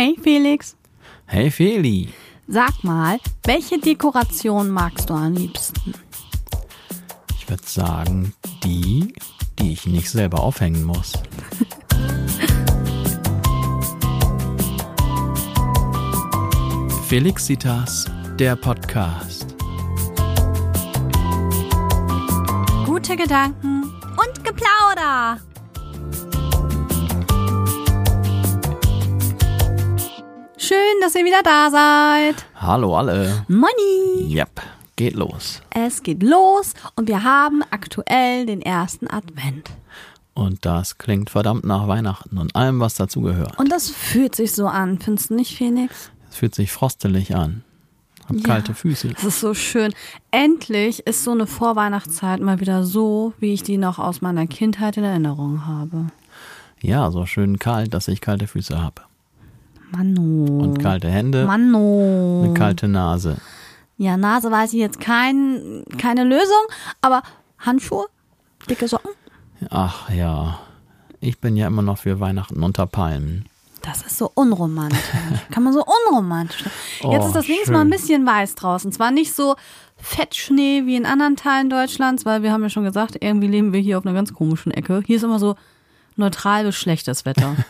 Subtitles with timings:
[0.00, 0.76] Hey Felix,
[1.26, 2.08] Hey Feli,
[2.48, 5.92] sag mal, welche Dekoration magst du am liebsten?
[7.36, 8.32] ich würde sagen,
[8.64, 9.12] die,
[9.58, 11.12] die ich nicht selber aufhängen muss.
[17.06, 18.06] Felixitas,
[18.38, 19.54] der Podcast.
[22.86, 23.82] Gute Gedanken
[24.16, 25.36] und Geplauder.
[30.70, 32.46] Schön, dass ihr wieder da seid.
[32.54, 33.44] Hallo alle.
[33.48, 34.32] Money.
[34.32, 34.60] Yep,
[34.94, 35.62] geht los.
[35.70, 39.70] Es geht los und wir haben aktuell den ersten Advent.
[40.32, 43.58] Und das klingt verdammt nach Weihnachten und allem, was dazugehört.
[43.58, 46.12] Und das fühlt sich so an, findest du nicht, Phoenix?
[46.30, 47.64] Es fühlt sich frostelig an.
[48.28, 48.42] Hab Ja.
[48.44, 49.08] kalte Füße.
[49.08, 49.92] Das ist so schön.
[50.30, 54.96] Endlich ist so eine Vorweihnachtszeit mal wieder so, wie ich die noch aus meiner Kindheit
[54.98, 56.12] in Erinnerung habe.
[56.80, 59.02] Ja, so schön kalt, dass ich kalte Füße habe.
[59.90, 60.62] Manno.
[60.62, 62.42] Und kalte Hände, Manno.
[62.44, 63.36] eine kalte Nase.
[63.98, 66.62] Ja, Nase weiß ich jetzt kein, keine Lösung,
[67.02, 67.22] aber
[67.58, 68.06] Handschuhe,
[68.68, 69.10] dicke Socken,
[69.68, 70.58] Ach ja,
[71.20, 73.44] ich bin ja immer noch für Weihnachten unter Palmen.
[73.82, 74.98] das ist so unromantisch.
[75.50, 76.64] Kann man so unromantisch.
[76.64, 77.74] Jetzt Oh, ist das wenigstens schön.
[77.74, 78.90] mal ein bisschen weiß draußen.
[78.92, 79.56] Zwar nicht so
[79.98, 83.80] Fettschnee wie in anderen Teilen Deutschlands, weil wir haben ja schon gesagt, irgendwie leben wir
[83.80, 85.02] hier auf einer ganz komischen Ecke.
[85.06, 85.56] Hier ist immer so
[86.16, 87.54] neutral bis schlechtes Wetter.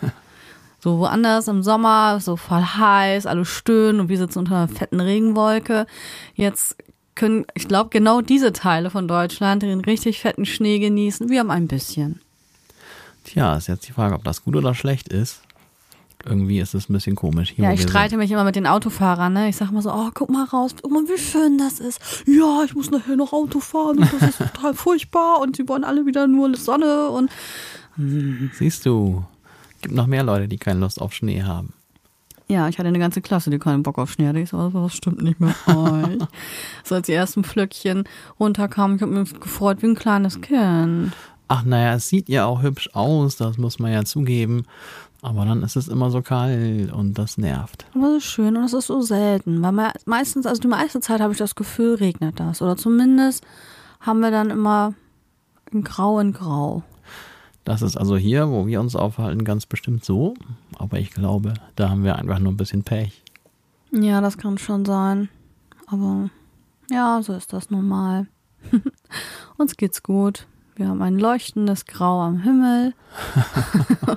[0.83, 5.01] So woanders im Sommer, so voll heiß, alle stöhnen und wir sitzen unter einer fetten
[5.01, 5.87] Regenwolke.
[6.35, 6.77] Jetzt
[7.15, 11.29] können, ich glaube, genau diese Teile von Deutschland den richtig fetten Schnee genießen.
[11.29, 12.21] Wir haben ein bisschen.
[13.25, 15.43] Tja, ist jetzt die Frage, ob das gut oder schlecht ist.
[16.25, 17.65] Irgendwie ist es ein bisschen komisch hier.
[17.65, 18.19] Ja, ich streite sind.
[18.19, 19.49] mich immer mit den Autofahrern, ne?
[19.49, 22.01] Ich sag mal so, oh, guck mal raus, guck mal, wie schön das ist.
[22.27, 25.85] Ja, ich muss nachher noch Auto fahren und das ist total furchtbar und sie wollen
[25.85, 27.31] alle wieder nur Sonne und
[28.59, 29.25] Siehst du,
[29.81, 31.73] gibt noch mehr Leute, die keine Lust auf Schnee haben.
[32.49, 34.41] Ja, ich hatte eine ganze Klasse, die keinen Bock auf Schnee hatte.
[34.41, 36.19] Ich so, "Also, das stimmt nicht mit euch.
[36.85, 38.05] so als die ersten Flöckchen
[38.41, 41.13] runterkamen, ich habe mich gefreut wie ein kleines Kind.
[41.47, 44.65] Ach naja, es sieht ja auch hübsch aus, das muss man ja zugeben.
[45.23, 47.85] Aber dann ist es immer so kalt und das nervt.
[47.95, 51.01] Aber das ist schön und das ist so selten, weil me- meistens, also die meiste
[51.01, 52.63] Zeit habe ich das Gefühl, regnet das.
[52.63, 53.45] Oder zumindest
[54.01, 54.95] haben wir dann immer
[55.71, 56.83] in Grau in Grau.
[57.71, 60.35] Das ist also hier, wo wir uns aufhalten, ganz bestimmt so.
[60.77, 63.23] Aber ich glaube, da haben wir einfach nur ein bisschen Pech.
[63.93, 65.29] Ja, das kann schon sein.
[65.87, 66.31] Aber
[66.91, 68.27] ja, so ist das normal.
[69.57, 70.49] Uns geht's gut.
[70.75, 72.93] Wir haben ein leuchtendes Grau am Himmel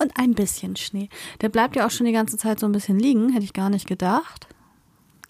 [0.00, 1.08] und ein bisschen Schnee.
[1.40, 3.70] Der bleibt ja auch schon die ganze Zeit so ein bisschen liegen, hätte ich gar
[3.70, 4.48] nicht gedacht.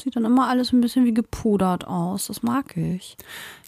[0.00, 2.29] Sieht dann immer alles ein bisschen wie gepudert aus.
[2.29, 3.19] Das mag ich.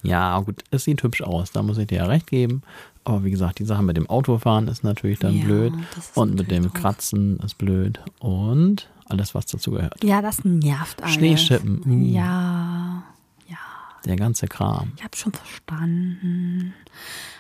[0.02, 2.62] Ja, gut, es sieht hübsch aus, da muss ich dir ja recht geben.
[3.04, 5.72] Aber wie gesagt, die Sache mit dem Autofahren ist natürlich dann Ja, blöd.
[6.14, 6.72] Und mit dem doof.
[6.74, 8.00] Kratzen ist blöd.
[8.20, 10.02] Und alles, was dazu gehört.
[10.04, 11.14] Ja, das nervt alles.
[11.14, 12.06] Schneeschippen, uh.
[12.14, 13.02] Ja,
[13.48, 13.56] ja.
[14.04, 14.92] Der ganze Kram.
[14.96, 16.74] Ich habe schon verstanden.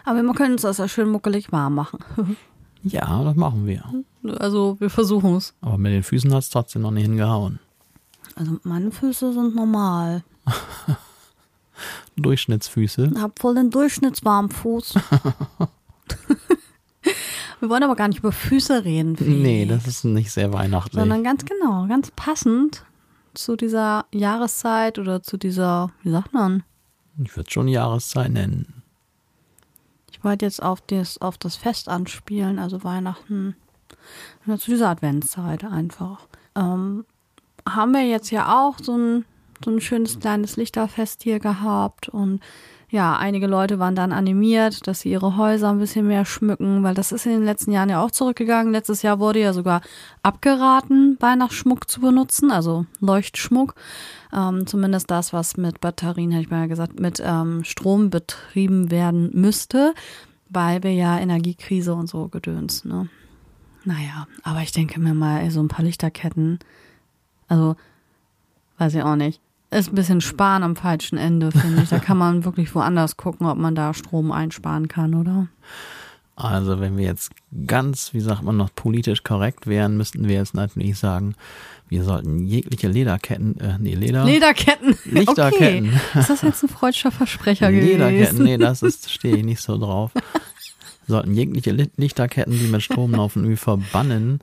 [0.04, 1.98] Aber wir können uns das ja schön muckelig warm machen.
[2.82, 3.84] Ja, das machen wir.
[4.38, 5.52] Also wir versuchen es.
[5.60, 7.58] Aber mit den Füßen hat es trotzdem noch nicht hingehauen.
[8.36, 10.24] Also meine Füße sind normal.
[12.16, 13.12] Durchschnittsfüße.
[13.14, 14.94] Ich habe voll den durchschnittswarmen Fuß.
[17.60, 19.16] wir wollen aber gar nicht über Füße reden.
[19.16, 21.00] Felix, Nee, das ist nicht sehr weihnachtlich.
[21.00, 22.84] Sondern ganz genau, ganz passend
[23.34, 26.62] zu dieser Jahreszeit oder zu dieser, wie sagt man?
[27.22, 28.82] Ich würde schon Jahreszeit nennen.
[30.10, 33.56] Ich wollte jetzt auf das, auf das Fest anspielen, also Weihnachten.
[34.46, 36.26] Ja, zu dieser Adventszeit einfach.
[36.54, 37.04] Ähm,
[37.68, 39.24] haben wir jetzt ja auch so ein,
[39.64, 42.40] so ein schönes kleines Lichterfest hier gehabt und
[42.90, 46.94] ja, einige Leute waren dann animiert, dass sie ihre Häuser ein bisschen mehr schmücken, weil
[46.94, 48.72] das ist in den letzten Jahren ja auch zurückgegangen.
[48.72, 49.80] Letztes Jahr wurde ja sogar
[50.24, 53.76] abgeraten, Weihnachtsschmuck zu benutzen, also Leuchtschmuck.
[54.32, 59.30] Ähm, zumindest das, was mit Batterien, hätte ich mal gesagt, mit ähm, Strom betrieben werden
[59.34, 59.94] müsste,
[60.48, 63.08] weil wir ja Energiekrise und so gedöns, ne?
[63.84, 66.58] Naja, aber ich denke mir mal, so ein paar Lichterketten,
[67.48, 67.76] also,
[68.78, 69.40] weiß ich auch nicht.
[69.70, 71.88] Ist ein bisschen sparen am falschen Ende, finde ich.
[71.90, 75.46] Da kann man wirklich woanders gucken, ob man da Strom einsparen kann, oder?
[76.34, 77.30] Also wenn wir jetzt
[77.66, 81.34] ganz, wie sagt man noch, politisch korrekt wären, müssten wir jetzt natürlich sagen,
[81.88, 84.96] wir sollten jegliche Lederketten, äh, nee, Leder, Lederketten.
[85.04, 85.90] Lichterketten.
[85.94, 86.18] Okay.
[86.20, 88.44] Ist das jetzt ein freudscher Versprecher Lederketten, gewesen?
[88.44, 90.12] nee, das ist, stehe ich nicht so drauf.
[90.14, 90.22] Wir
[91.16, 94.40] sollten jegliche Li- Lichterketten, die mit Strom laufen, irgendwie verbannen.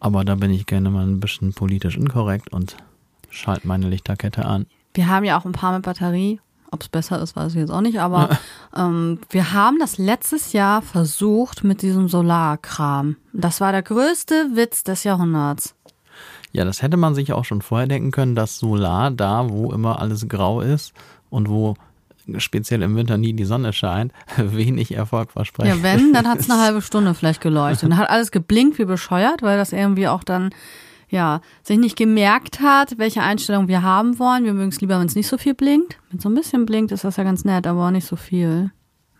[0.00, 2.76] Aber da bin ich gerne mal ein bisschen politisch inkorrekt und
[3.30, 4.66] schalte meine Lichterkette an.
[4.94, 6.40] Wir haben ja auch ein paar mit Batterie.
[6.70, 8.00] Ob es besser ist, weiß ich jetzt auch nicht.
[8.00, 8.28] Aber
[8.76, 13.16] ähm, wir haben das letztes Jahr versucht mit diesem Solarkram.
[13.32, 15.74] Das war der größte Witz des Jahrhunderts.
[16.52, 20.00] Ja, das hätte man sich auch schon vorher denken können, dass Solar da, wo immer
[20.00, 20.92] alles grau ist
[21.30, 21.74] und wo
[22.36, 25.78] speziell im Winter nie die Sonne scheint, wenig Erfolg versprechen.
[25.78, 27.88] Ja, wenn, dann hat es eine halbe Stunde vielleicht geleuchtet.
[27.88, 30.50] Und hat alles geblinkt wie bescheuert, weil das irgendwie auch dann,
[31.10, 34.44] ja, sich nicht gemerkt hat, welche Einstellung wir haben wollen.
[34.44, 35.98] Wir mögen es lieber, wenn es nicht so viel blinkt.
[36.10, 38.70] Wenn so ein bisschen blinkt, ist das ja ganz nett, aber auch nicht so viel.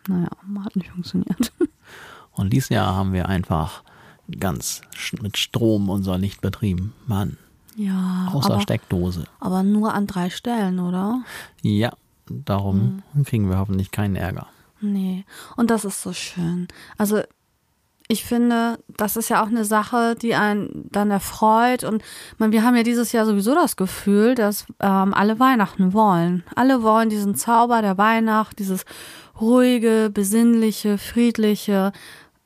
[0.06, 0.28] Naja,
[0.64, 1.52] hat nicht funktioniert.
[2.32, 3.82] Und dieses Jahr haben wir einfach
[4.38, 4.82] ganz
[5.22, 6.92] mit Strom unser Licht betrieben.
[7.06, 7.36] Mann.
[7.76, 8.28] Ja.
[8.32, 9.24] Außer aber, Steckdose.
[9.40, 11.22] aber nur an drei Stellen, oder?
[11.62, 11.92] Ja,
[12.28, 13.24] darum Mhm.
[13.24, 14.46] kriegen wir hoffentlich keinen Ärger.
[14.80, 15.24] Nee.
[15.56, 16.68] Und das ist so schön.
[16.96, 17.22] Also
[18.10, 21.84] ich finde, das ist ja auch eine Sache, die einen dann erfreut.
[21.84, 22.02] Und
[22.38, 26.42] man, wir haben ja dieses Jahr sowieso das Gefühl, dass ähm, alle Weihnachten wollen.
[26.56, 28.86] Alle wollen diesen Zauber der Weihnacht, dieses
[29.38, 31.92] ruhige, besinnliche, friedliche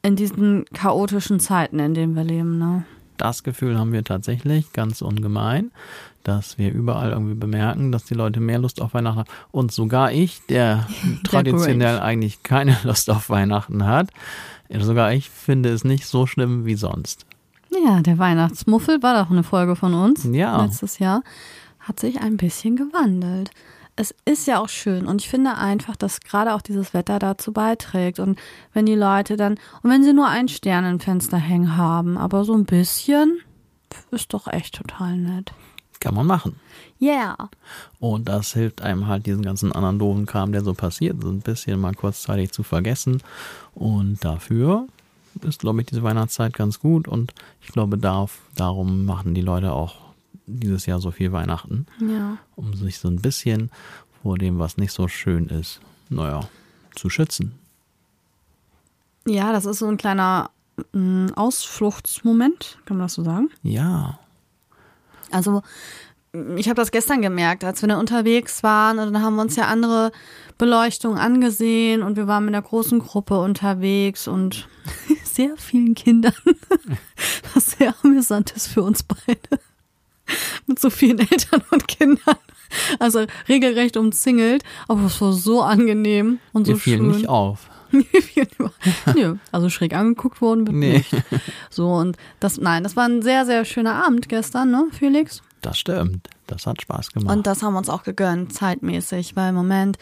[0.03, 2.59] in diesen chaotischen Zeiten, in denen wir leben.
[2.59, 2.85] Ne?
[3.23, 5.71] Das Gefühl haben wir tatsächlich ganz ungemein,
[6.25, 9.29] dass wir überall irgendwie bemerken, dass die Leute mehr Lust auf Weihnachten haben.
[9.53, 10.89] Und sogar ich, der
[11.25, 12.03] traditionell Grinch.
[12.03, 14.11] eigentlich keine Lust auf Weihnachten hat,
[14.77, 17.25] sogar ich finde es nicht so schlimm wie sonst.
[17.87, 20.65] Ja, der Weihnachtsmuffel war doch eine Folge von uns Ja.
[20.65, 21.23] letztes Jahr.
[21.79, 23.51] Hat sich ein bisschen gewandelt.
[23.95, 27.53] Es ist ja auch schön und ich finde einfach, dass gerade auch dieses Wetter dazu
[27.53, 28.21] beiträgt.
[28.21, 28.39] Und
[28.73, 32.45] wenn die Leute dann, und wenn sie nur einen Stern im Fenster hängen haben, aber
[32.45, 33.39] so ein bisschen,
[34.11, 35.53] ist doch echt total nett.
[36.01, 36.57] Kann man machen.
[37.01, 37.51] Yeah.
[38.01, 41.41] Und das hilft einem halt, diesen ganzen anderen doofen Kram, der so passiert, so ein
[41.41, 43.23] bisschen mal kurzzeitig zu vergessen.
[43.75, 44.87] Und dafür
[45.43, 47.09] ist, glaube ich, diese Weihnachtszeit ganz gut.
[47.09, 49.97] Und ich glaube, darf, darum machen die Leute auch
[50.59, 52.39] dieses Jahr so viel Weihnachten, Ja.
[52.57, 53.71] um sich so ein bisschen
[54.23, 56.49] vor dem, was nicht so schön ist, naja,
[56.95, 57.53] zu schützen.
[59.27, 60.51] Ja, das ist so ein kleiner
[60.93, 63.51] mm, Ausfluchtsmoment, kann man das so sagen?
[63.63, 64.19] Ja,
[65.31, 65.63] Also
[66.57, 69.55] ich habe das gestern gemerkt, als wir dann unterwegs waren und dann haben wir uns
[69.57, 70.13] ja andere
[70.59, 74.67] Beleuchtungen angesehen und wir waren mit einer großen Gruppe unterwegs und
[75.25, 76.33] sehr vielen Kindern,
[77.55, 79.61] was sehr amüsant ist für uns beide.
[80.67, 82.37] Mit so vielen Eltern und Kindern.
[82.99, 87.11] Also regelrecht umzingelt, aber es war so angenehm und so wir fielen schön.
[87.17, 87.69] nicht auf.
[89.15, 90.93] Nö, also schräg angeguckt worden bin Nee.
[90.99, 91.15] nicht.
[91.69, 95.43] So und das, nein, das war ein sehr, sehr schöner Abend gestern, ne, Felix?
[95.61, 96.29] Das stimmt.
[96.47, 97.37] Das hat Spaß gemacht.
[97.37, 99.99] Und das haben wir uns auch gegönnt, zeitmäßig, weil im Moment,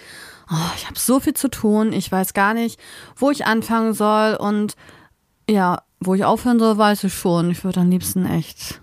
[0.51, 2.79] oh, ich habe so viel zu tun, ich weiß gar nicht,
[3.17, 4.75] wo ich anfangen soll und
[5.49, 7.51] ja, wo ich aufhören soll, weiß ich schon.
[7.51, 8.81] Ich würde am liebsten echt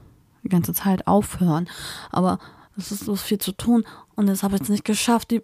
[0.47, 1.67] die ganze Zeit aufhören.
[2.09, 2.39] Aber
[2.77, 3.85] es ist so viel zu tun
[4.15, 5.41] und das habe ich jetzt nicht geschafft, die,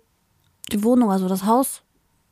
[0.71, 1.81] die Wohnung, also das Haus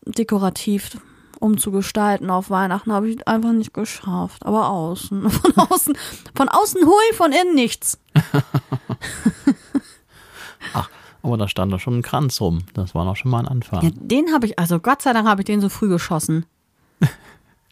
[0.05, 0.97] dekorativ
[1.39, 4.45] umzugestalten auf Weihnachten habe ich einfach nicht geschafft.
[4.45, 5.97] Aber außen, von außen,
[6.35, 7.99] von außen hui, von innen nichts.
[10.73, 10.89] Ach,
[11.23, 12.59] aber da stand doch schon ein Kranz rum.
[12.73, 13.83] Das war doch schon mal ein Anfang.
[13.83, 16.45] Ja, den habe ich, also Gott sei Dank habe ich den so früh geschossen.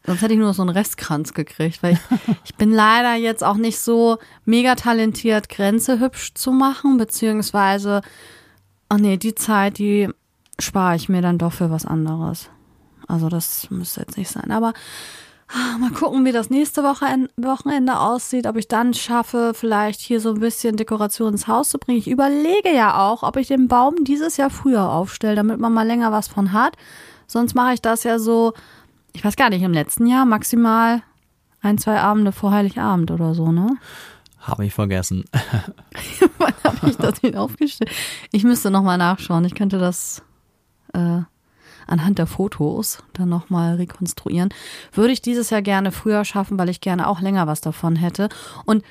[0.10, 2.00] Sonst hätte ich nur noch so einen Restkranz gekriegt, weil ich,
[2.44, 8.02] ich bin leider jetzt auch nicht so mega talentiert, Grenze hübsch zu machen, beziehungsweise,
[8.90, 10.10] ach nee, die Zeit, die
[10.58, 12.50] spare ich mir dann doch für was anderes.
[13.08, 14.50] Also das müsste jetzt nicht sein.
[14.50, 14.74] Aber
[15.48, 17.06] ah, mal gucken, wie das nächste Woche,
[17.38, 21.78] Wochenende aussieht, ob ich dann schaffe, vielleicht hier so ein bisschen Dekoration ins Haus zu
[21.78, 22.00] bringen.
[22.00, 25.86] Ich überlege ja auch, ob ich den Baum dieses Jahr früher aufstelle, damit man mal
[25.86, 26.78] länger was von hat.
[27.28, 28.54] Sonst mache ich das ja so,
[29.14, 31.02] ich weiß gar nicht, im letzten Jahr maximal
[31.62, 33.78] ein, zwei Abende vor Heiligabend oder so, ne?
[34.40, 35.26] Habe ich vergessen.
[36.38, 37.92] Wann habe ich das denn aufgestellt?
[38.32, 39.44] Ich müsste nochmal nachschauen.
[39.44, 40.24] Ich könnte das
[40.94, 41.20] äh,
[41.88, 44.50] anhand der Fotos dann nochmal rekonstruieren.
[44.94, 48.30] Würde ich dieses Jahr gerne früher schaffen, weil ich gerne auch länger was davon hätte.
[48.66, 48.84] Und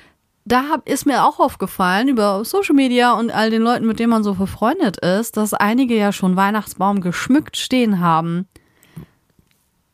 [0.45, 4.11] da hab, ist mir auch aufgefallen über Social Media und all den Leuten, mit denen
[4.11, 8.47] man so befreundet ist, dass einige ja schon Weihnachtsbaum geschmückt stehen haben.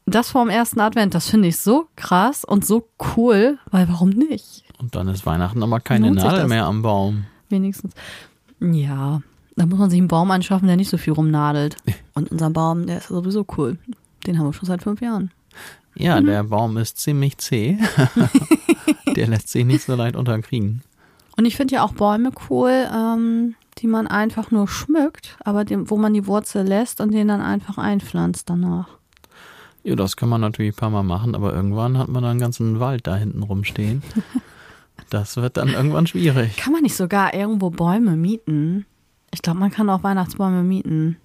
[0.06, 4.64] Das vorm ersten Advent, das finde ich so krass und so cool, weil warum nicht?
[4.80, 7.26] Und dann ist Weihnachten aber keine Lohnt Nadel mehr am Baum.
[7.50, 7.94] Wenigstens.
[8.60, 9.22] Ja,
[9.56, 11.78] da muss man sich einen Baum anschaffen, der nicht so viel rumnadelt.
[12.14, 13.78] Und unser Baum, der ist sowieso cool.
[14.28, 15.32] Den haben wir schon seit fünf Jahren.
[15.96, 16.26] Ja, Mhm.
[16.26, 17.78] der Baum ist ziemlich zäh.
[19.16, 20.82] der lässt sich nicht so leicht unterkriegen.
[21.38, 25.90] Und ich finde ja auch Bäume cool, ähm, die man einfach nur schmückt, aber dem,
[25.90, 28.88] wo man die Wurzel lässt und den dann einfach einpflanzt danach.
[29.86, 32.40] Ja, das kann man natürlich ein paar Mal machen, aber irgendwann hat man dann einen
[32.40, 34.02] ganzen Wald da hinten rumstehen.
[35.10, 36.56] Das wird dann irgendwann schwierig.
[36.58, 38.86] Kann man nicht sogar irgendwo Bäume mieten?
[39.34, 41.18] Ich glaube, man kann auch Weihnachtsbäume mieten.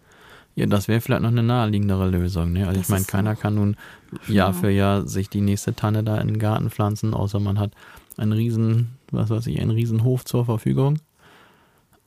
[0.57, 2.53] Ja, das wäre vielleicht noch eine naheliegendere Lösung.
[2.53, 2.67] Ne?
[2.67, 3.77] Also Das ich meine, keiner kann nun
[4.27, 7.71] Jahr für Jahr sich die nächste Tanne da in den Garten pflanzen, außer man hat
[8.19, 10.99] einen riesen, was weiß ich, einen riesen Hof zur Verfügung.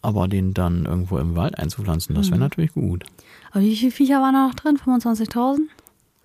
[0.01, 2.41] Aber den dann irgendwo im Wald einzupflanzen, das wäre Mhm.
[2.43, 3.05] natürlich gut.
[3.51, 4.77] Aber wie viele Viecher waren da noch drin?
[4.77, 5.59] 25.000?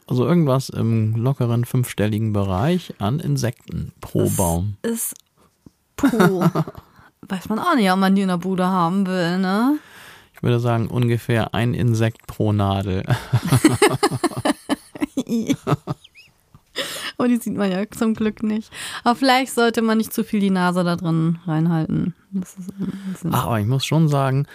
[0.09, 4.77] Also irgendwas im lockeren fünfstelligen Bereich an Insekten pro Das Baum.
[4.81, 5.15] Ist
[5.97, 6.49] puh.
[7.29, 9.79] Weiß man auch nicht, ob man die in der Bude haben will, ne?
[10.35, 13.03] Ich würde sagen ungefähr ein Insekt pro Nadel.
[17.19, 18.73] Aber die sieht man ja zum Glück nicht.
[19.05, 22.15] Aber vielleicht sollte man nicht zu viel die Nase da drin reinhalten.
[22.31, 24.47] Das ist ein bisschen Aber ich muss schon sagen,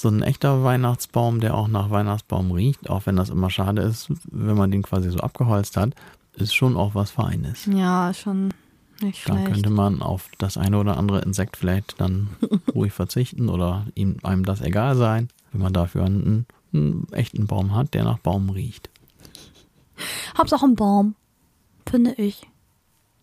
[0.00, 4.08] so ein echter Weihnachtsbaum, der auch nach Weihnachtsbaum riecht, auch wenn das immer schade ist,
[4.30, 5.94] wenn man den quasi so abgeholzt hat,
[6.34, 7.66] ist schon auch was Feines.
[7.66, 8.48] ja, schon
[9.02, 9.52] nicht Dann schlecht.
[9.52, 12.28] könnte man auf das eine oder andere Insekt vielleicht dann
[12.74, 17.74] ruhig verzichten oder ihm, einem das egal sein, wenn man dafür einen, einen echten Baum
[17.74, 18.90] hat, der nach Baum riecht.
[20.36, 21.14] Hauptsache ein Baum,
[21.88, 22.46] finde ich.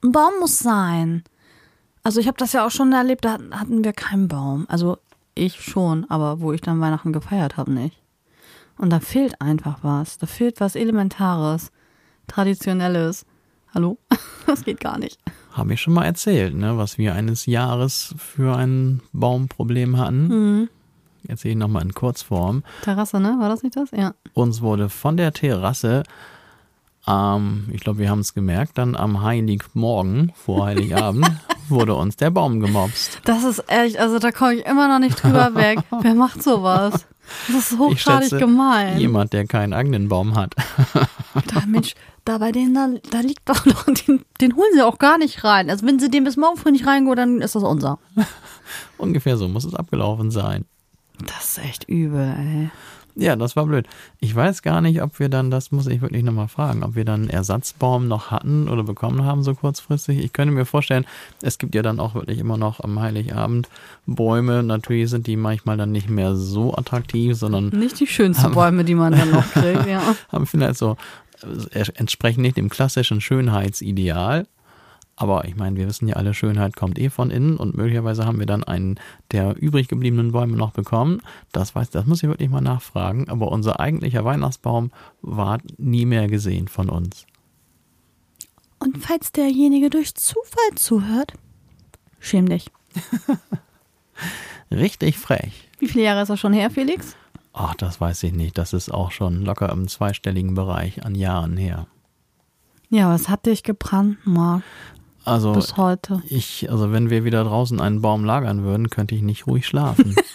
[0.04, 1.24] Ein Baum muss sein.
[2.04, 4.66] Also ich habe das ja auch schon erlebt, da hatten wir keinen Baum.
[4.70, 4.98] Also
[5.38, 8.02] ich schon, aber wo ich dann Weihnachten gefeiert habe, nicht.
[8.78, 10.18] Und da fehlt einfach was.
[10.18, 11.72] Da fehlt was Elementares,
[12.28, 13.26] Traditionelles.
[13.74, 13.98] Hallo?
[14.48, 15.20] Das geht gar nicht.
[15.52, 20.28] Habe ich schon mal erzählt, ne, was wir eines Jahres für ein Baumproblem hatten.
[20.28, 20.70] Mhm.
[21.28, 22.64] Erzähle ich nochmal in Kurzform.
[22.84, 23.36] Terrasse, ne?
[23.42, 23.92] War das nicht das?
[23.92, 24.14] Ja.
[24.34, 26.04] Uns wurde von der Terrasse,
[27.08, 31.30] ähm, ich glaube, wir haben es gemerkt, dann am Heiligmorgen vor Heiligabend
[31.70, 33.22] wurde uns der Baum gemobst.
[33.24, 35.80] Das ist echt, also da komme ich immer noch nicht drüber weg.
[36.02, 37.06] Wer macht sowas?
[37.48, 38.98] Das ist hochgradig gemein.
[39.00, 40.56] Jemand, der keinen eigenen Baum hat.
[41.54, 41.94] Da, Mensch,
[42.26, 45.44] da bei denen, da, da liegt doch noch, den, den holen sie auch gar nicht
[45.44, 45.70] rein.
[45.70, 48.00] Also wenn sie den bis morgen früh nicht reingehen, dann ist das unser.
[48.98, 50.66] Ungefähr so muss es abgelaufen sein.
[51.26, 52.70] Das ist echt übel, ey.
[53.20, 53.88] Ja, das war blöd.
[54.20, 57.04] Ich weiß gar nicht, ob wir dann, das muss ich wirklich nochmal fragen, ob wir
[57.04, 60.20] dann einen Ersatzbaum noch hatten oder bekommen haben so kurzfristig.
[60.20, 61.06] Ich könnte mir vorstellen,
[61.42, 63.70] es gibt ja dann auch wirklich immer noch am Heiligabend
[64.06, 64.62] Bäume.
[64.62, 68.96] Natürlich sind die manchmal dann nicht mehr so attraktiv, sondern Nicht die schönsten Bäume, die
[68.96, 70.16] man dann noch kriegt, ja.
[70.30, 70.96] haben vielleicht so,
[71.72, 74.46] äh, entsprechen nicht dem klassischen Schönheitsideal.
[75.20, 78.38] Aber ich meine, wir wissen ja alle, Schönheit kommt eh von innen und möglicherweise haben
[78.38, 79.00] wir dann einen
[79.32, 81.24] der übrig gebliebenen Bäume noch bekommen.
[81.52, 83.28] Das weiß, das muss ich wirklich mal nachfragen.
[83.28, 84.92] Aber unser eigentlicher Weihnachtsbaum
[85.24, 87.26] war nie mehr gesehen von uns.
[88.78, 91.34] Und falls derjenige durch Zufall zuhört,
[92.20, 92.70] schäm dich.
[94.72, 95.68] Richtig frech.
[95.80, 97.16] Wie viele Jahre ist das schon her, Felix?
[97.54, 98.56] Ach, das weiß ich nicht.
[98.60, 101.88] Das ist auch schon locker im zweistelligen Bereich an Jahren her.
[102.90, 104.64] Ja, was hat dich gebrandmarkt
[105.28, 106.22] Also bis heute?
[106.28, 110.16] ich, also wenn wir wieder draußen einen Baum lagern würden, könnte ich nicht ruhig schlafen.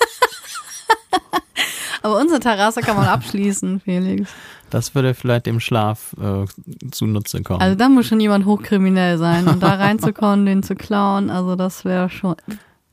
[2.05, 4.31] Aber unsere Terrasse kann man abschließen, Felix.
[4.71, 6.47] Das würde vielleicht dem Schlaf äh,
[6.91, 7.61] zunutze kommen.
[7.61, 11.85] Also da muss schon jemand hochkriminell sein und da reinzukommen, den zu klauen, also das
[11.85, 12.35] wäre schon.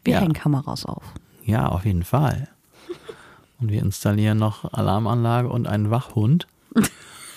[0.03, 0.19] Wir Ja.
[0.21, 1.03] hängen Kameras auf.
[1.43, 2.49] ja, auf jeden Fall.
[3.59, 6.47] Und wir installieren noch Alarmanlage und einen Wachhund,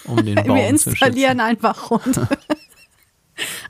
[0.04, 1.40] um den Baum Wir zu installieren schützen.
[1.40, 2.20] einen Wachhund.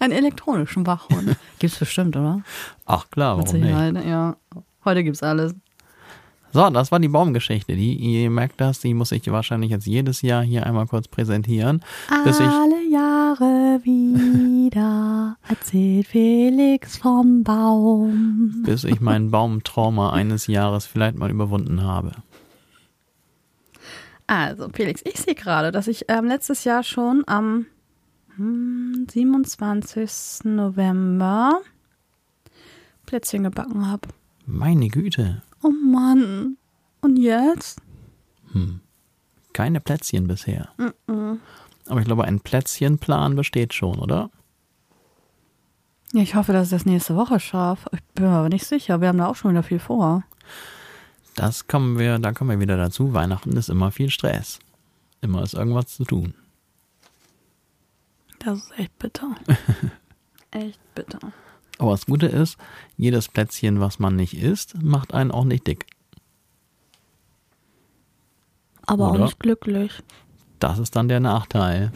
[0.02, 1.36] Einen elektronischen Wachhund.
[1.58, 2.42] Gibt's bestimmt, oder?
[2.86, 3.64] Ach klar, warum nicht?
[3.64, 4.36] Sicherheit, ja.
[4.84, 5.54] Heute gibt's alles.
[6.52, 7.74] So, das war die Baumgeschichte.
[7.74, 11.82] Die, ihr merkt das, die muss ich wahrscheinlich jetzt jedes Jahr hier einmal kurz präsentieren,
[12.24, 18.64] bis ich Alle Jahre wieder erzählt Felix vom Baum.
[18.66, 22.12] bis ich mein Baumtrauma eines Jahres vielleicht mal überwunden habe.
[24.26, 27.66] Also, Felix, ich sehe gerade, dass ich ähm, letztes Jahr schon am
[28.36, 30.44] 27.
[30.44, 31.60] November
[33.06, 34.08] Plätzchen gebacken habe.
[34.46, 36.56] Meine Güte, Oh Mann.
[37.00, 37.80] Und jetzt?
[39.52, 40.68] keine Plätzchen bisher.
[41.06, 44.30] Aber ich glaube, ein Plätzchenplan besteht schon, oder?
[46.12, 47.90] Ja, ich hoffe, dass ich das nächste Woche schaffe.
[47.92, 49.00] Ich bin mir aber nicht sicher.
[49.00, 50.24] Wir haben da auch schon wieder viel vor.
[51.34, 53.14] Das kommen wir, da kommen wir wieder dazu.
[53.14, 54.58] Weihnachten ist immer viel Stress.
[55.22, 56.34] Immer ist irgendwas zu tun.
[58.44, 59.34] Das ist echt bitter.
[60.50, 61.20] echt bitter.
[61.78, 62.58] Aber das Gute ist,
[62.96, 65.86] jedes Plätzchen, was man nicht isst, macht einen auch nicht dick.
[68.86, 69.20] Aber Oder?
[69.20, 69.92] auch nicht glücklich.
[70.58, 71.92] Das ist dann der Nachteil.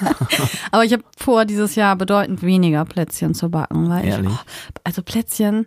[0.70, 4.30] Aber ich habe vor, dieses Jahr bedeutend weniger Plätzchen zu backen, weil Ehrlich?
[4.30, 5.66] ich, oh, also Plätzchen,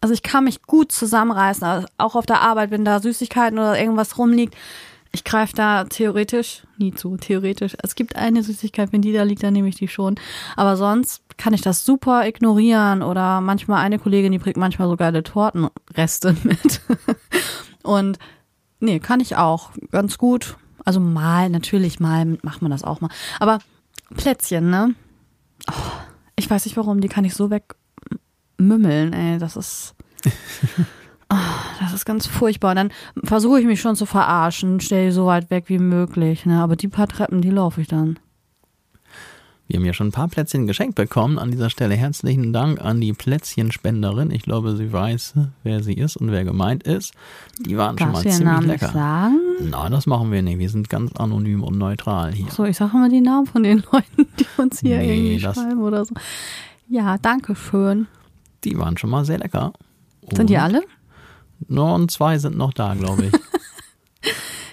[0.00, 3.78] also ich kann mich gut zusammenreißen, also auch auf der Arbeit, wenn da Süßigkeiten oder
[3.78, 4.54] irgendwas rumliegt.
[5.12, 7.74] Ich greife da theoretisch nie zu, theoretisch.
[7.82, 10.16] Es gibt eine Süßigkeit, wenn die da liegt, dann nehme ich die schon.
[10.56, 14.96] Aber sonst kann ich das super ignorieren oder manchmal eine Kollegin, die bringt manchmal so
[14.96, 16.82] geile Tortenreste mit.
[17.82, 18.18] Und
[18.80, 20.56] nee, kann ich auch ganz gut.
[20.84, 23.10] Also mal, natürlich mal macht man das auch mal.
[23.40, 23.60] Aber
[24.14, 24.94] Plätzchen, ne?
[25.70, 25.72] Oh,
[26.36, 29.38] Ich weiß nicht warum, die kann ich so wegmümmeln, ey.
[29.38, 29.94] Das ist.
[31.30, 31.36] Oh,
[31.80, 32.70] das ist ganz furchtbar.
[32.70, 32.90] Und dann
[33.24, 36.46] versuche ich mich schon zu verarschen, stelle so weit weg wie möglich.
[36.46, 36.60] Ne?
[36.62, 38.18] Aber die paar Treppen, die laufe ich dann.
[39.66, 41.38] Wir haben ja schon ein paar Plätzchen geschenkt bekommen.
[41.38, 44.30] An dieser Stelle herzlichen Dank an die Plätzchenspenderin.
[44.30, 47.12] Ich glaube, sie weiß, wer sie ist und wer gemeint ist.
[47.60, 48.86] Die waren Darfst schon mal ziemlich Namen lecker.
[48.86, 49.38] nicht sagen?
[49.68, 50.58] Nein, das machen wir nicht.
[50.58, 52.50] Wir sind ganz anonym und neutral hier.
[52.50, 55.82] So, ich sage immer die Namen von den Leuten, die uns hier Nee, irgendwie schreiben
[55.82, 56.14] oder so.
[56.88, 58.06] Ja, danke schön.
[58.64, 59.74] Die waren schon mal sehr lecker.
[60.32, 60.82] Sind die Und- alle?
[61.66, 63.32] Nur und zwei sind noch da, glaube ich.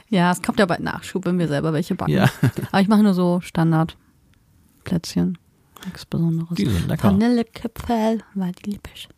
[0.10, 2.12] Ja, es kommt ja bald Nachschub, wenn wir selber welche backen.
[2.12, 2.30] ja,
[2.72, 5.38] Aber ich mache nur so Standardplätzchen.
[5.84, 6.56] Nichts Besonderes.
[6.56, 7.08] die sind lecker.
[7.10, 9.10] Vanillekipferl, weil die lieb ich.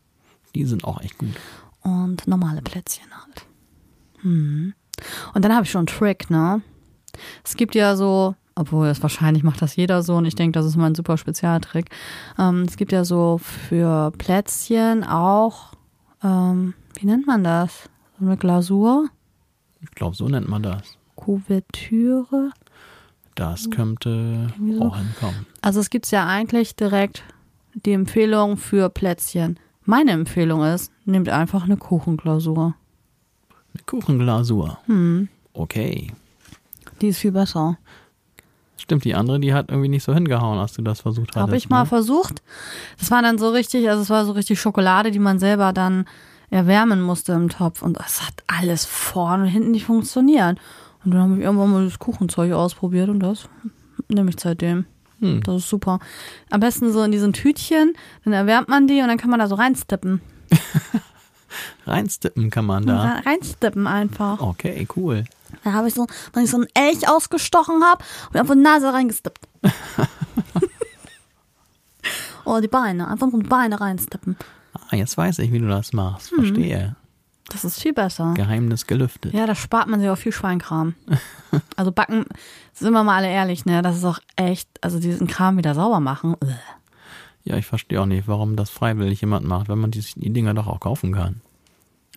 [0.56, 1.36] Die sind auch echt gut.
[1.82, 3.46] Und normale Plätzchen halt.
[4.22, 4.74] Hm.
[5.34, 6.62] Und dann habe ich schon einen Trick, ne?
[7.44, 10.66] Es gibt ja so, obwohl es wahrscheinlich macht das jeder so und ich denke, das
[10.66, 11.90] ist mein super Spezialtrick.
[12.40, 15.74] Ähm, es gibt ja so für Plätzchen auch,
[16.24, 17.90] ähm, wie nennt man das?
[18.20, 19.10] So eine Glasur,
[19.82, 20.98] Ich glaube, so nennt man das.
[21.16, 22.52] Kuvertüre.
[23.36, 24.82] Das könnte so.
[24.82, 25.46] auch hinkommen.
[25.62, 27.24] Also es gibt ja eigentlich direkt
[27.86, 29.60] die Empfehlung für Plätzchen.
[29.86, 32.74] Meine Empfehlung ist, nehmt einfach eine Kuchenglasur.
[33.74, 34.80] Eine Kuchenglasur.
[34.88, 36.12] Hm, Okay.
[37.02, 37.78] die ist viel besser.
[38.78, 41.42] Stimmt, die andere, die hat irgendwie nicht so hingehauen, als du das versucht hattest.
[41.42, 41.86] Habe ich mal ne?
[41.88, 42.42] versucht.
[43.00, 46.06] Das war dann so richtig, also es war so richtig Schokolade, die man selber dann
[46.50, 47.82] erwärmen musste im Topf.
[47.82, 50.58] Und es hat alles vorne und hinten nicht funktioniert.
[51.04, 53.48] Und dann habe ich irgendwann mal das Kuchenzeug ausprobiert und das
[54.10, 54.86] nehme ich seitdem.
[55.20, 55.42] Hm.
[55.44, 56.00] Das ist super.
[56.50, 59.48] Am besten so in diesen Tütchen, dann erwärmt man die und dann kann man da
[59.48, 60.22] so reinstippen.
[61.86, 63.02] Reinstippen kann man da.
[63.02, 64.40] Rein- Reinstippen einfach.
[64.42, 65.24] Okay, cool.
[65.64, 68.92] Da habe ich so, wenn ich so einen Elch ausgestochen habe und einfach die Nase
[68.94, 69.40] reingestippt.
[72.46, 74.38] Oder die Beine, einfach nur die Beine reinstippen.
[74.90, 76.32] Ah, jetzt weiß ich, wie du das machst.
[76.32, 76.38] Hm.
[76.40, 76.96] Verstehe.
[77.50, 78.34] Das ist viel besser.
[78.36, 79.34] Geheimnis gelüftet.
[79.34, 80.96] Ja, da spart man sich auch viel Schweinkram.
[81.78, 82.26] Also backen,
[82.74, 83.82] sind wir mal alle ehrlich, ne?
[83.82, 86.36] Das ist auch echt, also diesen Kram wieder sauber machen.
[86.44, 86.54] ugh.
[87.46, 90.54] Ja, ich verstehe auch nicht, warum das freiwillig jemand macht, wenn man die, die Dinger
[90.54, 91.40] doch auch kaufen kann.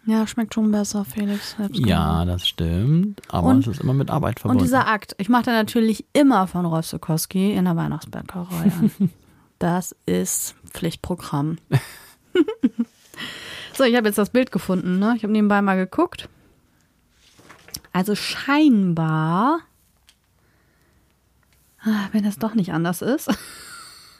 [0.06, 1.56] Ja, schmeckt schon besser, Felix.
[1.72, 3.22] Ja, das stimmt.
[3.28, 4.64] Aber Und- es ist immer mit Arbeit Und verbunden.
[4.64, 8.90] dieser Akt, ich mache da natürlich immer von Rolf Sokowski in der Weihnachtsbäckerei an.
[9.60, 11.58] Das ist Pflichtprogramm.
[13.74, 15.14] so, ich habe jetzt das Bild gefunden, ne?
[15.16, 16.28] Ich habe nebenbei mal geguckt.
[17.92, 19.60] Also scheinbar,
[21.82, 23.28] ah, wenn das doch nicht anders ist,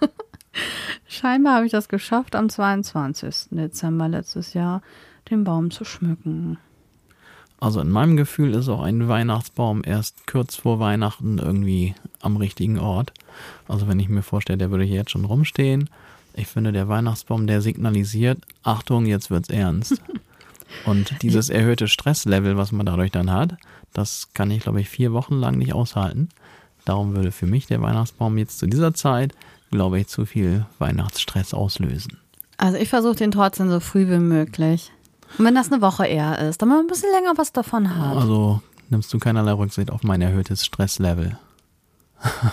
[1.07, 3.51] scheinbar habe ich das geschafft, am 22.
[3.51, 4.83] Dezember letztes Jahr
[5.31, 6.59] den Baum zu schmücken.
[7.61, 12.79] Also in meinem Gefühl ist auch ein Weihnachtsbaum erst kurz vor Weihnachten irgendwie am richtigen
[12.79, 13.12] Ort.
[13.68, 15.90] Also wenn ich mir vorstelle, der würde hier jetzt schon rumstehen.
[16.35, 20.01] Ich finde, der Weihnachtsbaum, der signalisiert, Achtung, jetzt wird's ernst.
[20.87, 23.57] Und dieses erhöhte Stresslevel, was man dadurch dann hat,
[23.93, 26.29] das kann ich, glaube ich, vier Wochen lang nicht aushalten.
[26.85, 29.35] Darum würde für mich der Weihnachtsbaum jetzt zu dieser Zeit,
[29.71, 32.19] glaube ich, zu viel Weihnachtsstress auslösen.
[32.57, 34.93] Also ich versuche den trotzdem so früh wie möglich.
[35.38, 38.16] Und wenn das eine Woche eher ist, damit man ein bisschen länger was davon hat.
[38.16, 41.38] Also nimmst du keinerlei Rücksicht auf mein erhöhtes Stresslevel.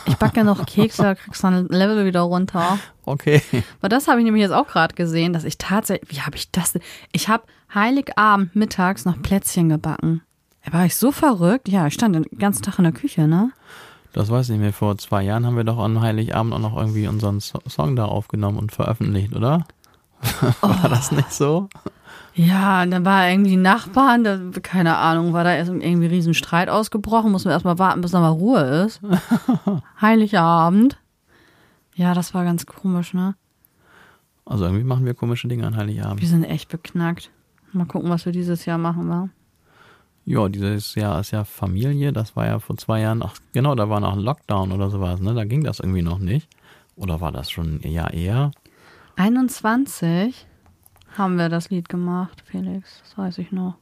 [0.06, 2.80] Ich backe ja noch Kekse, da kriegst du ein Level wieder runter.
[3.06, 3.42] Okay.
[3.80, 6.52] Aber das habe ich nämlich jetzt auch gerade gesehen, dass ich tatsächlich, wie habe ich
[6.52, 6.82] das denn?
[7.12, 10.22] Ich habe Heiligabend mittags noch Plätzchen gebacken.
[10.66, 11.68] Da war ich so verrückt.
[11.70, 13.52] Ja, ich stand den ganzen Tag in der Küche, ne?
[14.14, 14.74] Das weiß ich nicht mehr.
[14.74, 18.06] Vor zwei Jahren haben wir doch an Heiligabend auch noch irgendwie unseren So- Song da
[18.06, 19.66] aufgenommen und veröffentlicht, oder?
[20.62, 21.70] War das nicht so?
[22.38, 26.36] Ja, und dann war irgendwie Nachbarn, da, keine Ahnung, war da erst irgendwie ein riesen
[26.36, 29.02] Streit ausgebrochen, mussten wir erstmal warten, bis da mal Ruhe ist.
[30.02, 31.00] Heiligabend.
[31.95, 33.34] Ja, das war ganz komisch, ne?
[34.45, 36.21] Also irgendwie machen wir komische Dinge an Heiligabend.
[36.21, 37.32] Wir sind echt beknackt.
[37.73, 39.30] Mal gucken, was wir dieses Jahr machen, wa?
[40.26, 42.13] Ja, dieses Jahr ist ja Familie.
[42.13, 43.23] Das war ja vor zwei Jahren.
[43.23, 45.34] Ach, genau, da war noch ein Lockdown oder sowas, ne?
[45.34, 46.47] Da ging das irgendwie noch nicht.
[46.95, 48.52] Oder war das schon ein Jahr eher?
[49.15, 50.45] 21
[51.15, 53.02] haben wir das Lied gemacht, Felix.
[53.04, 53.76] Das weiß ich noch.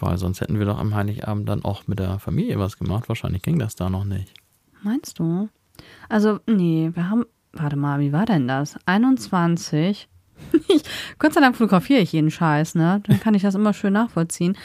[0.00, 3.08] Weil sonst hätten wir doch am Heiligabend dann auch mit der Familie was gemacht.
[3.08, 4.32] Wahrscheinlich ging das da noch nicht.
[4.82, 5.48] Meinst du?
[6.08, 7.24] Also, nee, wir haben.
[7.52, 8.76] Warte mal, wie war denn das?
[8.86, 10.08] 21.
[10.68, 10.82] Ich,
[11.18, 13.02] Gott sei Dank fotografiere ich jeden Scheiß, ne?
[13.06, 14.56] Dann kann ich das immer schön nachvollziehen.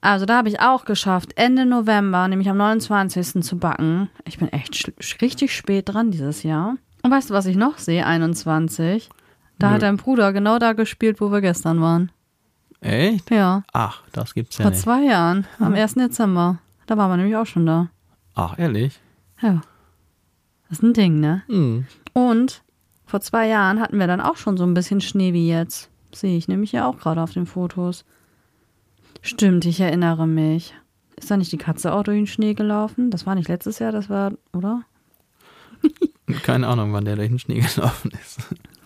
[0.00, 3.42] Also, da habe ich auch geschafft, Ende November, nämlich am 29.
[3.42, 4.10] zu backen.
[4.24, 6.76] Ich bin echt richtig spät dran dieses Jahr.
[7.02, 8.04] Und weißt du, was ich noch sehe?
[8.04, 9.08] 21.
[9.58, 9.74] Da Nö.
[9.74, 12.10] hat dein Bruder genau da gespielt, wo wir gestern waren.
[12.80, 13.30] Echt?
[13.30, 13.62] Ja.
[13.72, 14.82] Ach, das gibt's ja Vor nicht.
[14.82, 15.94] zwei Jahren, am 1.
[15.94, 16.58] Dezember.
[16.86, 17.88] Da waren wir nämlich auch schon da.
[18.34, 19.00] Ach, ehrlich?
[19.40, 19.62] Ja.
[20.68, 21.42] Das ist ein Ding, ne?
[21.46, 21.86] Hm.
[22.12, 22.62] Und
[23.06, 25.88] vor zwei Jahren hatten wir dann auch schon so ein bisschen Schnee wie jetzt.
[26.14, 28.04] Sehe ich nämlich ja auch gerade auf den Fotos.
[29.22, 30.74] Stimmt, ich erinnere mich.
[31.16, 33.10] Ist da nicht die Katze auch durch den Schnee gelaufen?
[33.10, 34.82] Das war nicht letztes Jahr, das war, oder?
[36.42, 38.40] Keine Ahnung, wann der durch den Schnee gelaufen ist.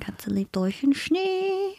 [0.08, 1.76] Katze lebt durch den Schnee.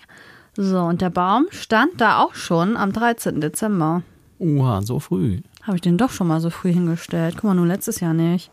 [0.56, 3.42] So, und der Baum stand da auch schon am 13.
[3.42, 4.04] Dezember.
[4.38, 5.42] Uha, so früh.
[5.63, 7.36] Habe ich den doch schon mal so früh hingestellt.
[7.36, 8.52] Guck mal, nur letztes Jahr nicht.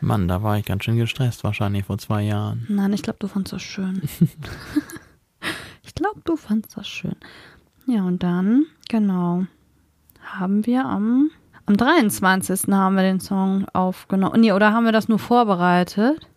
[0.00, 2.64] Mann, da war ich ganz schön gestresst, wahrscheinlich vor zwei Jahren.
[2.68, 4.02] Nein, ich glaube, du fandst das schön.
[5.82, 7.16] ich glaube, du fandst das schön.
[7.86, 9.46] Ja, und dann, genau,
[10.22, 11.30] haben wir am,
[11.66, 12.72] am 23.
[12.72, 14.40] haben wir den Song aufgenommen.
[14.40, 16.28] Nee, oder haben wir das nur vorbereitet?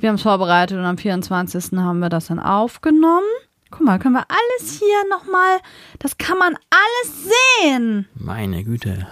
[0.00, 1.78] Wir haben es vorbereitet und am 24.
[1.78, 3.26] haben wir das dann aufgenommen.
[3.70, 5.58] Guck mal, können wir alles hier nochmal,
[5.98, 7.30] das kann man alles
[7.62, 8.06] sehen.
[8.14, 9.06] Meine Güte.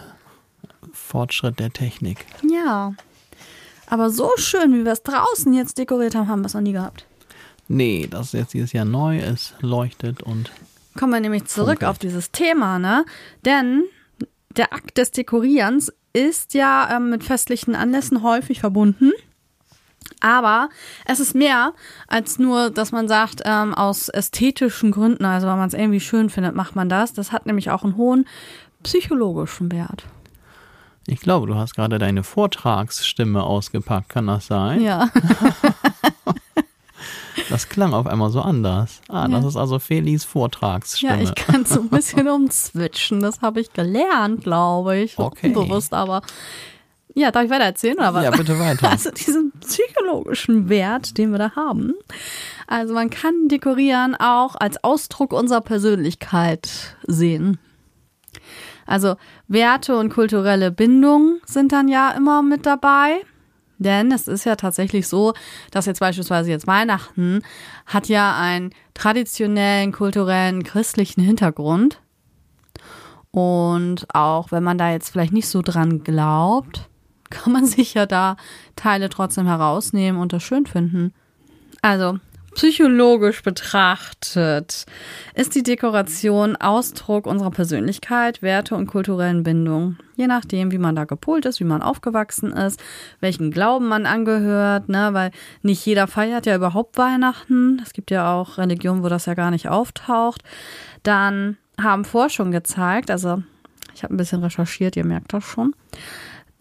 [0.92, 2.27] Fortschritt der Technik.
[2.49, 2.95] Ja.
[3.87, 6.73] Aber so schön, wie wir es draußen jetzt dekoriert haben, haben wir es noch nie
[6.73, 7.07] gehabt.
[7.68, 10.51] Nee, das ist jetzt dieses Jahr neu, es leuchtet und
[10.99, 11.90] Kommen wir nämlich zurück Funkelt.
[11.90, 13.05] auf dieses Thema, ne?
[13.45, 13.85] Denn
[14.57, 19.12] der Akt des Dekorierens ist ja ähm, mit festlichen Anlässen häufig verbunden.
[20.22, 20.68] Aber
[21.04, 21.72] es ist mehr
[22.06, 26.30] als nur, dass man sagt, ähm, aus ästhetischen Gründen, also weil man es irgendwie schön
[26.30, 27.12] findet, macht man das.
[27.12, 28.26] Das hat nämlich auch einen hohen
[28.85, 30.04] psychologischen Wert.
[31.06, 34.80] ich glaube, du hast gerade deine Vortragsstimme ausgepackt, kann das sein?
[34.80, 35.08] Ja.
[37.48, 39.00] Das klang auf einmal so anders.
[39.08, 39.48] Ah, das Ja.
[39.48, 41.22] ist also Felis Ja, Vortragsstimme.
[41.22, 43.20] ich kann so ein bisschen umswitchen.
[43.20, 45.18] Das habe ich gelernt, glaube ich.
[45.18, 45.48] Okay.
[45.48, 46.22] Unbewusst, aber.
[47.14, 48.25] Ja, darf ich weiter erzählen oder was?
[48.25, 48.88] ja, bitte weiter.
[48.90, 51.94] Also diesen psychologischen Wert, den wir da haben.
[52.66, 57.59] Also man kann Dekorieren auch als Ausdruck unserer Persönlichkeit sehen.
[58.87, 59.16] Also
[59.48, 63.20] Werte und kulturelle Bindung sind dann ja immer mit dabei.
[63.79, 65.35] Denn es ist ja tatsächlich so,
[65.72, 67.42] dass jetzt beispielsweise jetzt Weihnachten
[67.87, 72.01] hat ja einen traditionellen, kulturellen, christlichen Hintergrund.
[73.33, 76.88] Und auch wenn man da jetzt vielleicht nicht so dran glaubt,
[77.33, 78.37] kann man sich ja da
[78.77, 81.12] Teile trotzdem herausnehmen und das schön finden.
[81.81, 82.18] Also
[82.55, 84.85] psychologisch betrachtet
[85.35, 89.97] ist die Dekoration Ausdruck unserer Persönlichkeit, Werte und kulturellen Bindung.
[90.16, 92.83] Je nachdem, wie man da gepolt ist, wie man aufgewachsen ist,
[93.21, 95.31] welchen Glauben man angehört, ne, weil
[95.62, 97.81] nicht jeder feiert ja überhaupt Weihnachten.
[97.83, 100.42] Es gibt ja auch Religionen, wo das ja gar nicht auftaucht.
[101.03, 103.42] Dann haben Forschungen gezeigt, also
[103.95, 105.75] ich habe ein bisschen recherchiert, ihr merkt das schon,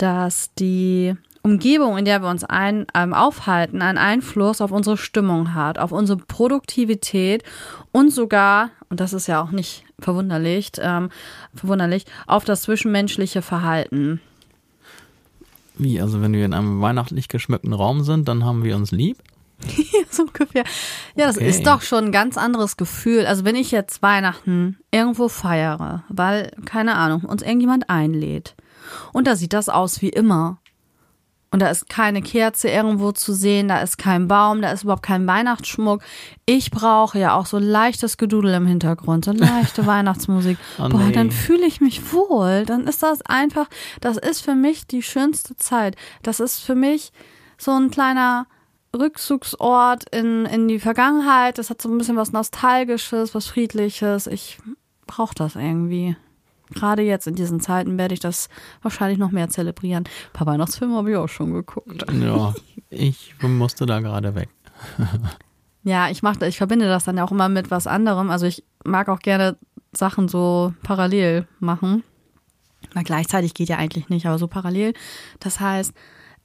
[0.01, 5.53] dass die Umgebung, in der wir uns ein, ähm, aufhalten, einen Einfluss auf unsere Stimmung
[5.53, 7.43] hat, auf unsere Produktivität
[7.91, 11.09] und sogar, und das ist ja auch nicht verwunderlich, ähm,
[11.55, 14.21] verwunderlich, auf das zwischenmenschliche Verhalten.
[15.77, 19.17] Wie, also wenn wir in einem weihnachtlich geschmückten Raum sind, dann haben wir uns lieb?
[20.09, 20.63] so ungefähr.
[21.15, 21.49] Ja, das Okay.
[21.49, 23.25] ist doch schon ein ganz anderes Gefühl.
[23.25, 28.55] Also wenn ich jetzt Weihnachten irgendwo feiere, weil, keine Ahnung, uns irgendjemand einlädt
[29.13, 30.57] und da sieht das aus wie immer.
[31.53, 35.03] Und da ist keine Kerze irgendwo zu sehen, da ist kein Baum, da ist überhaupt
[35.03, 36.01] kein Weihnachtsschmuck.
[36.45, 40.57] Ich brauche ja auch so leichtes Gedudel im Hintergrund, so leichte Weihnachtsmusik.
[40.79, 41.11] Oh Boah, nee.
[41.11, 42.63] dann fühle ich mich wohl.
[42.65, 43.67] Dann ist das einfach,
[43.99, 45.97] das ist für mich die schönste Zeit.
[46.23, 47.11] Das ist für mich
[47.57, 48.47] so ein kleiner
[48.97, 51.57] Rückzugsort in, in die Vergangenheit.
[51.57, 54.27] Das hat so ein bisschen was Nostalgisches, was Friedliches.
[54.27, 54.57] Ich
[55.05, 56.15] brauche das irgendwie.
[56.71, 58.49] Gerade jetzt in diesen Zeiten werde ich das
[58.81, 60.05] wahrscheinlich noch mehr zelebrieren.
[60.05, 62.05] Ein paar Weihnachtsfilme habe ich auch schon geguckt.
[62.11, 62.53] Ja,
[62.89, 64.49] ich musste da gerade weg.
[65.83, 68.29] Ja, ich mache, ich verbinde das dann ja auch immer mit was anderem.
[68.29, 69.57] Also ich mag auch gerne
[69.93, 72.03] Sachen so parallel machen.
[72.93, 74.93] Na, gleichzeitig geht ja eigentlich nicht, aber so parallel.
[75.39, 75.93] Das heißt,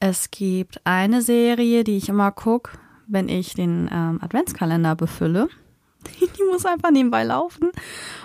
[0.01, 5.49] es gibt eine Serie, die ich immer gucke, wenn ich den ähm, Adventskalender befülle.
[6.21, 7.71] Die muss einfach nebenbei laufen.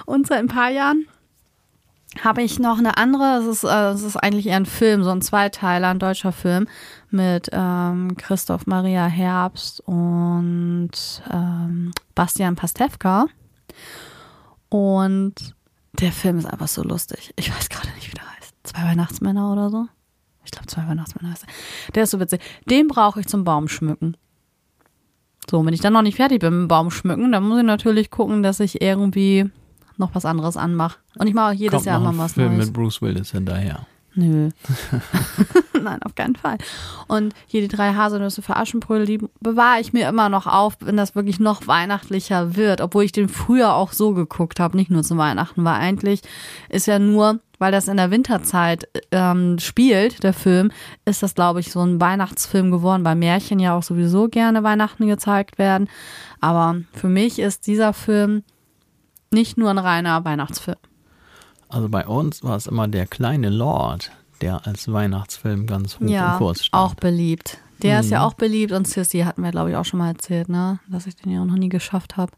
[0.06, 1.08] Und seit ein paar Jahren
[2.20, 5.22] habe ich noch eine andere, es ist, äh, ist eigentlich eher ein Film, so ein
[5.22, 6.68] Zweiteiler, ein deutscher Film
[7.10, 10.92] mit ähm, Christoph Maria Herbst und
[11.32, 13.28] ähm, Bastian Pastewka.
[14.70, 15.56] Und
[15.94, 17.34] der Film ist einfach so lustig.
[17.38, 18.54] Ich weiß gerade nicht, wie der heißt.
[18.64, 19.88] Zwei Weihnachtsmänner oder so?
[20.44, 21.94] Ich glaube, zwei Weihnachtsmänner heißt er.
[21.94, 22.42] Der ist so witzig.
[22.70, 24.18] Den brauche ich zum Baumschmücken.
[25.50, 28.12] So, wenn ich dann noch nicht fertig bin mit dem Baumschmücken, dann muss ich natürlich
[28.12, 29.50] gucken, dass ich irgendwie
[30.02, 31.00] noch was anderes anmache.
[31.18, 32.66] Und ich mache auch jedes Kommt Jahr noch immer ein was Film Neues.
[32.66, 33.86] mit Bruce Willis hinterher.
[34.14, 34.50] Nö.
[35.82, 36.58] Nein, auf keinen Fall.
[37.08, 40.98] Und hier die drei Haselnüsse für Aschenbrödel, die bewahre ich mir immer noch auf, wenn
[40.98, 42.82] das wirklich noch weihnachtlicher wird.
[42.82, 46.22] Obwohl ich den früher auch so geguckt habe, nicht nur zu Weihnachten, weil eigentlich
[46.70, 50.72] ist ja nur weil das in der Winterzeit ähm, spielt, der Film,
[51.06, 55.06] ist das, glaube ich, so ein Weihnachtsfilm geworden, weil Märchen ja auch sowieso gerne Weihnachten
[55.06, 55.88] gezeigt werden.
[56.40, 58.42] Aber für mich ist dieser Film
[59.32, 60.78] nicht nur ein reiner Weihnachtsfilm.
[61.70, 66.34] Also bei uns war es immer der kleine Lord, der als Weihnachtsfilm ganz hoch ja,
[66.34, 66.84] im Kurs stand.
[66.84, 67.58] auch beliebt.
[67.82, 68.26] Der ist ja Mhm.
[68.26, 70.80] auch beliebt und Sissy hatten wir, glaube ich, auch schon mal erzählt, ne?
[70.88, 72.32] Dass ich den ja auch noch nie geschafft habe.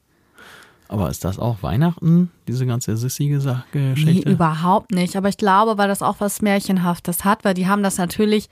[0.87, 4.29] Aber ist das auch Weihnachten, diese ganze Sissy-Geschichte?
[4.29, 5.15] Nee, überhaupt nicht.
[5.15, 8.47] Aber ich glaube, weil das auch was Märchenhaftes hat, weil die haben das natürlich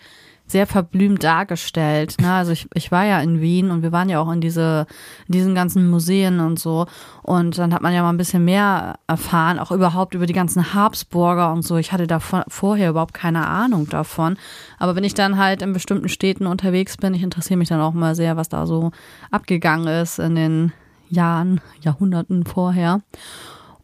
[0.51, 2.15] sehr verblümt dargestellt.
[2.21, 2.31] Ne?
[2.31, 4.85] Also ich, ich war ja in Wien und wir waren ja auch in diese,
[5.27, 6.85] in diesen ganzen Museen und so.
[7.23, 10.73] Und dann hat man ja mal ein bisschen mehr erfahren, auch überhaupt über die ganzen
[10.73, 11.77] Habsburger und so.
[11.77, 14.37] Ich hatte da vor- vorher überhaupt keine Ahnung davon.
[14.77, 17.93] Aber wenn ich dann halt in bestimmten Städten unterwegs bin, ich interessiere mich dann auch
[17.93, 18.91] mal sehr, was da so
[19.31, 20.73] abgegangen ist in den
[21.09, 23.01] Jahren, Jahrhunderten vorher.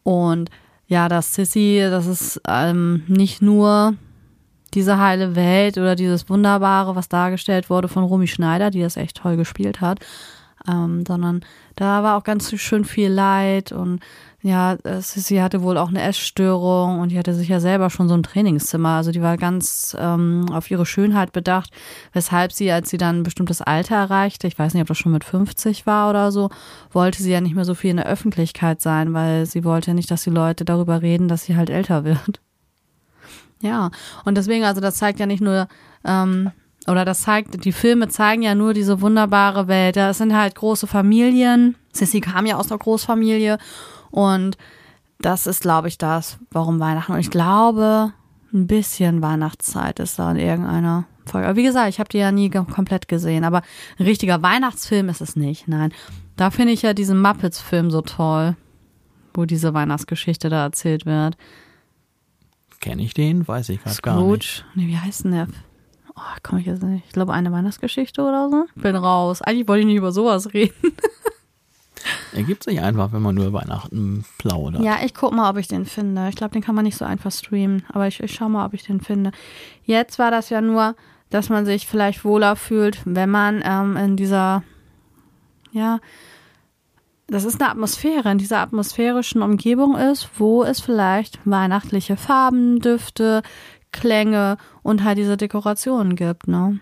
[0.03, 0.49] Und
[0.87, 3.95] ja, das Sissy, das ist ähm, nicht nur
[4.73, 9.17] diese heile Welt oder dieses Wunderbare, was dargestellt wurde von Romy Schneider, die das echt
[9.17, 9.99] toll gespielt hat,
[10.67, 11.41] ähm, sondern
[11.75, 13.99] da war auch ganz schön viel Leid und
[14.41, 18.13] ja, Sissy hatte wohl auch eine Essstörung und die hatte sich ja selber schon so
[18.13, 18.89] ein Trainingszimmer.
[18.89, 21.71] Also die war ganz ähm, auf ihre Schönheit bedacht,
[22.13, 25.11] weshalb sie, als sie dann ein bestimmtes Alter erreichte, ich weiß nicht, ob das schon
[25.11, 26.49] mit 50 war oder so,
[26.91, 30.11] wollte sie ja nicht mehr so viel in der Öffentlichkeit sein, weil sie wollte nicht,
[30.11, 32.39] dass die Leute darüber reden, dass sie halt älter wird.
[33.61, 33.91] Ja,
[34.25, 35.67] und deswegen, also das zeigt ja nicht nur,
[36.05, 36.51] ähm,
[36.87, 39.95] oder das zeigt, die Filme zeigen ja nur diese wunderbare Welt.
[39.95, 41.75] Ja, sind halt große Familien.
[41.91, 43.57] Sissy kam ja aus einer Großfamilie
[44.11, 44.57] und
[45.19, 47.13] das ist, glaube ich, das, warum Weihnachten.
[47.13, 48.13] Und ich glaube,
[48.53, 51.47] ein bisschen Weihnachtszeit ist da in irgendeiner Folge.
[51.47, 53.43] Aber wie gesagt, ich habe die ja nie komplett gesehen.
[53.43, 53.61] Aber
[53.97, 55.67] ein richtiger Weihnachtsfilm ist es nicht.
[55.67, 55.91] Nein,
[56.35, 58.55] da finde ich ja diesen Muppets-Film so toll,
[59.33, 61.35] wo diese Weihnachtsgeschichte da erzählt wird.
[62.79, 63.47] Kenne ich den?
[63.47, 64.43] Weiß ich gerade gar nicht.
[64.43, 64.65] Scrooge.
[64.75, 65.47] Nee, wie heißt denn der?
[66.15, 67.05] Oh, komm ich jetzt nicht.
[67.05, 68.65] Ich glaube, eine Weihnachtsgeschichte oder so.
[68.75, 69.41] Bin raus.
[69.41, 70.73] Eigentlich wollte ich nicht über sowas reden.
[72.33, 74.83] Ergibt sich einfach, wenn man nur Weihnachten plaudert.
[74.83, 76.29] Ja, ich guck mal, ob ich den finde.
[76.29, 77.83] Ich glaube, den kann man nicht so einfach streamen.
[77.89, 79.31] Aber ich, ich schau mal, ob ich den finde.
[79.83, 80.95] Jetzt war das ja nur,
[81.29, 84.63] dass man sich vielleicht wohler fühlt, wenn man ähm, in dieser,
[85.71, 85.99] ja,
[87.27, 93.41] das ist eine Atmosphäre, in dieser atmosphärischen Umgebung ist, wo es vielleicht weihnachtliche Farben, Düfte,
[93.91, 96.79] Klänge und halt diese Dekorationen gibt, ne?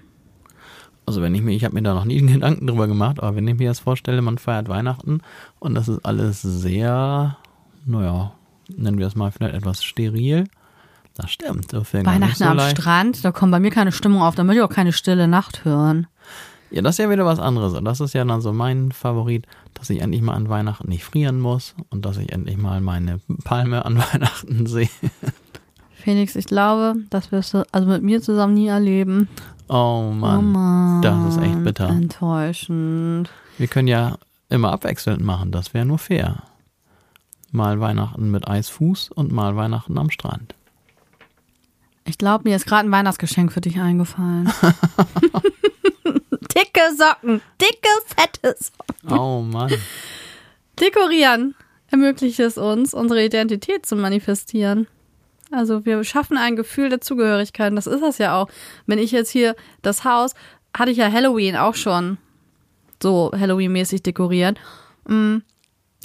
[1.08, 3.36] Also wenn ich mir, ich habe mir da noch nie einen Gedanken drüber gemacht, aber
[3.36, 5.22] wenn ich mir jetzt vorstelle, man feiert Weihnachten
[5.60, 7.38] und das ist alles sehr,
[7.86, 8.32] naja,
[8.76, 10.46] nennen wir es mal vielleicht etwas steril.
[11.16, 11.72] Das stimmt.
[11.72, 12.78] Das Weihnachten so am leicht.
[12.78, 15.64] Strand, da kommt bei mir keine Stimmung auf, da möchte ich auch keine stille Nacht
[15.64, 16.08] hören.
[16.72, 17.74] Ja, das ist ja wieder was anderes.
[17.74, 21.04] Und das ist ja dann so mein Favorit, dass ich endlich mal an Weihnachten nicht
[21.04, 24.90] frieren muss und dass ich endlich mal meine Palme an Weihnachten sehe.
[25.94, 29.28] Felix, ich glaube, das wirst du also mit mir zusammen nie erleben.
[29.68, 30.52] Oh oh Mann.
[30.52, 31.02] Mann.
[31.02, 31.90] das ist echt bitter.
[31.90, 33.30] Enttäuschend.
[33.58, 34.18] Wir können ja
[34.50, 36.44] immer abwechselnd machen, das wäre nur fair.
[37.52, 40.54] Mal Weihnachten mit Eisfuß und mal Weihnachten am Strand.
[42.04, 44.52] Ich glaube, mir ist gerade ein Weihnachtsgeschenk für dich eingefallen.
[46.58, 47.42] dicke Socken.
[47.62, 49.18] Dicke, fette Socken.
[49.18, 49.72] Oh Mann.
[50.80, 51.56] Dekorieren
[51.92, 54.88] ermöglicht es uns, unsere Identität zu manifestieren.
[55.52, 57.70] Also wir schaffen ein Gefühl der Zugehörigkeit.
[57.70, 58.50] Und das ist das ja auch.
[58.86, 60.34] Wenn ich jetzt hier das Haus,
[60.76, 62.18] hatte ich ja Halloween auch schon
[63.02, 64.58] so Halloween-mäßig dekoriert.
[65.08, 65.38] Mm,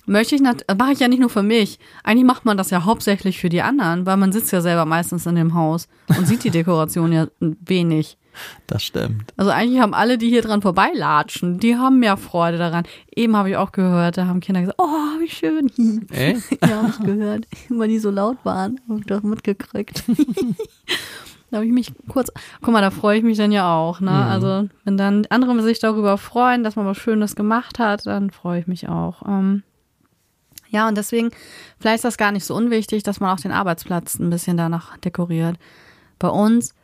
[0.06, 1.78] Möchte ich, nat- mache ich ja nicht nur für mich.
[2.02, 5.26] Eigentlich macht man das ja hauptsächlich für die anderen, weil man sitzt ja selber meistens
[5.26, 8.16] in dem Haus und sieht die Dekoration ja wenig.
[8.66, 9.32] Das stimmt.
[9.36, 12.84] Also eigentlich haben alle, die hier dran vorbeilatschen, die haben mehr Freude daran.
[13.14, 15.70] Eben habe ich auch gehört, da haben Kinder gesagt, oh, wie schön.
[16.10, 16.40] Ey?
[16.62, 18.80] ja, habe ich gehört, weil die so laut waren.
[18.88, 20.04] Habe ich doch mitgekriegt.
[21.50, 24.00] da habe ich mich kurz, guck mal, da freue ich mich dann ja auch.
[24.00, 24.10] Ne?
[24.10, 28.60] Also wenn dann andere sich darüber freuen, dass man was Schönes gemacht hat, dann freue
[28.60, 29.22] ich mich auch.
[29.26, 29.62] Ähm,
[30.70, 31.30] ja, und deswegen,
[31.80, 34.96] vielleicht ist das gar nicht so unwichtig, dass man auch den Arbeitsplatz ein bisschen danach
[34.98, 35.56] dekoriert.
[36.20, 36.74] Bei uns,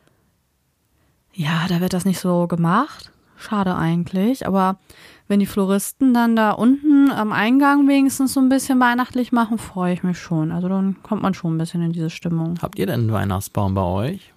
[1.37, 3.11] ja, da wird das nicht so gemacht.
[3.35, 4.47] Schade eigentlich.
[4.47, 4.79] Aber
[5.27, 9.93] wenn die Floristen dann da unten am Eingang wenigstens so ein bisschen weihnachtlich machen, freue
[9.93, 10.51] ich mich schon.
[10.51, 12.55] Also dann kommt man schon ein bisschen in diese Stimmung.
[12.61, 14.33] Habt ihr denn einen Weihnachtsbaum bei euch?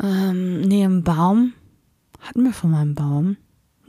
[0.00, 1.52] Ähm, nee, im Baum.
[2.20, 3.36] Hatten wir schon mal einen Baum?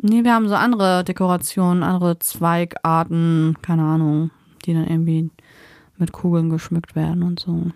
[0.01, 4.31] Nee, wir haben so andere Dekorationen, andere Zweigarten, keine Ahnung,
[4.65, 5.29] die dann irgendwie
[5.97, 7.71] mit Kugeln geschmückt werden und so.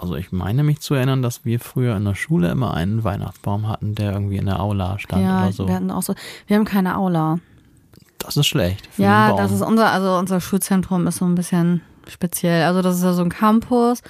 [0.00, 3.68] Also ich meine mich zu erinnern, dass wir früher in der Schule immer einen Weihnachtsbaum
[3.68, 5.68] hatten, der irgendwie in der Aula stand ja, oder so.
[5.68, 6.14] wir hatten auch so,
[6.46, 7.38] wir haben keine Aula.
[8.18, 8.88] Das ist schlecht.
[8.96, 12.64] Ja, das ist unser, also unser Schulzentrum ist so ein bisschen speziell.
[12.64, 14.02] Also das ist ja so ein Campus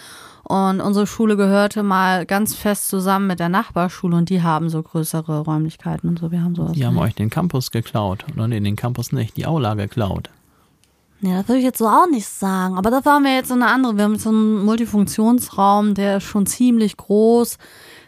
[0.45, 4.83] Und unsere Schule gehörte mal ganz fest zusammen mit der Nachbarschule und die haben so
[4.83, 6.31] größere Räumlichkeiten und so.
[6.31, 6.73] Wir haben sowas.
[6.73, 7.03] Die haben nicht.
[7.03, 8.25] euch den Campus geklaut.
[8.33, 10.31] Oder nee, den Campus nicht, die Aula geklaut.
[11.23, 12.79] Nee, das würde ich jetzt so auch nicht sagen.
[12.79, 13.97] Aber das waren wir jetzt so eine andere.
[13.97, 17.59] Wir haben jetzt so einen Multifunktionsraum, der ist schon ziemlich groß.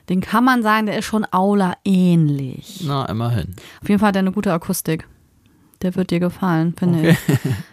[0.09, 2.83] Den kann man sagen, der ist schon Aula ähnlich.
[2.85, 3.55] Na, immerhin.
[3.83, 5.07] Auf jeden Fall hat er eine gute Akustik.
[5.83, 7.19] Der wird dir gefallen, finde ich.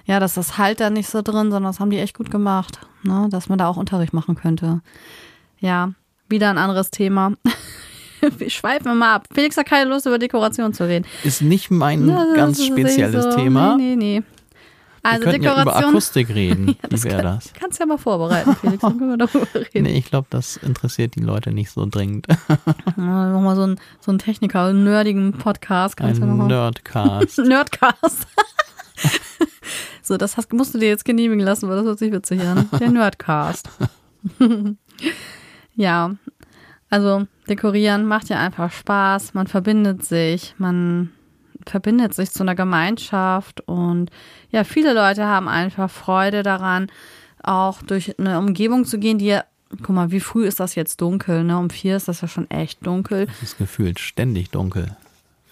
[0.06, 2.80] Ja, dass das halt da nicht so drin, sondern das haben die echt gut gemacht.
[3.04, 3.28] Ne?
[3.30, 4.82] Dass man da auch Unterricht machen könnte.
[5.60, 5.94] Ja,
[6.28, 7.34] wieder ein anderes Thema.
[8.38, 9.28] Wir schweifen mal ab.
[9.32, 11.06] Felix hat keine Lust, über Dekoration zu reden.
[11.24, 13.78] Ist nicht mein Ja, das ganz spezielles so, Thema.
[13.78, 14.24] Nee, nee, nee.
[15.04, 15.90] Also wir könnten ja über Dekoration.
[15.92, 16.76] Akustik reden.
[16.90, 17.54] Wie wäre das?
[17.54, 18.82] Kannst ja mal vorbereiten, Felix.
[18.82, 19.84] Dann können wir darüber reden.
[19.84, 22.28] Nee, ich glaube, das interessiert die Leute nicht so dringend.
[22.98, 25.96] Ja, Nochmal so ein, so ein Techniker, einen nerdigen Podcast.
[25.98, 27.38] Kannst du Ein mal- Nerdcast.
[27.40, 28.28] Nerdcast.
[30.02, 32.68] so, das hast, musst du dir jetzt genehmigen lassen, weil das hört sich witzig an.
[32.80, 33.70] Der Nerdcast.
[35.76, 36.16] ja,
[36.90, 39.34] also dekorieren macht ja einfach Spaß.
[39.34, 41.12] Man verbindet sich, man
[41.66, 44.12] verbindet sich zu einer Gemeinschaft und
[44.52, 46.88] ja, viele Leute haben einfach Freude daran,
[47.44, 49.44] auch durch eine Umgebung zu gehen, die ja,
[49.78, 51.58] guck mal, wie früh ist das jetzt dunkel, ne?
[51.58, 53.28] Um vier ist das ja schon echt dunkel.
[53.42, 54.96] Es ist gefühlt ständig dunkel.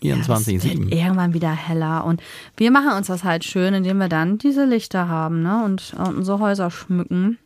[0.02, 0.92] Ja, es wird 24-7.
[0.92, 2.06] irgendwann wieder heller.
[2.06, 2.22] Und
[2.56, 5.64] wir machen uns das halt schön, indem wir dann diese Lichter haben, ne?
[5.64, 7.38] Und, und unsere Häuser schmücken.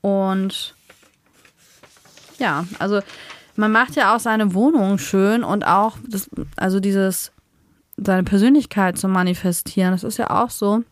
[0.00, 0.74] Und
[2.38, 3.00] ja, also
[3.56, 7.32] man macht ja auch seine Wohnung schön und auch das, also dieses,
[7.96, 10.82] seine Persönlichkeit zu manifestieren, das ist ja auch so.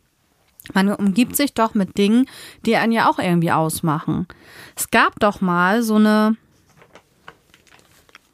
[0.72, 2.26] Man umgibt sich doch mit Dingen,
[2.64, 4.26] die einen ja auch irgendwie ausmachen.
[4.76, 6.36] Es gab doch mal so eine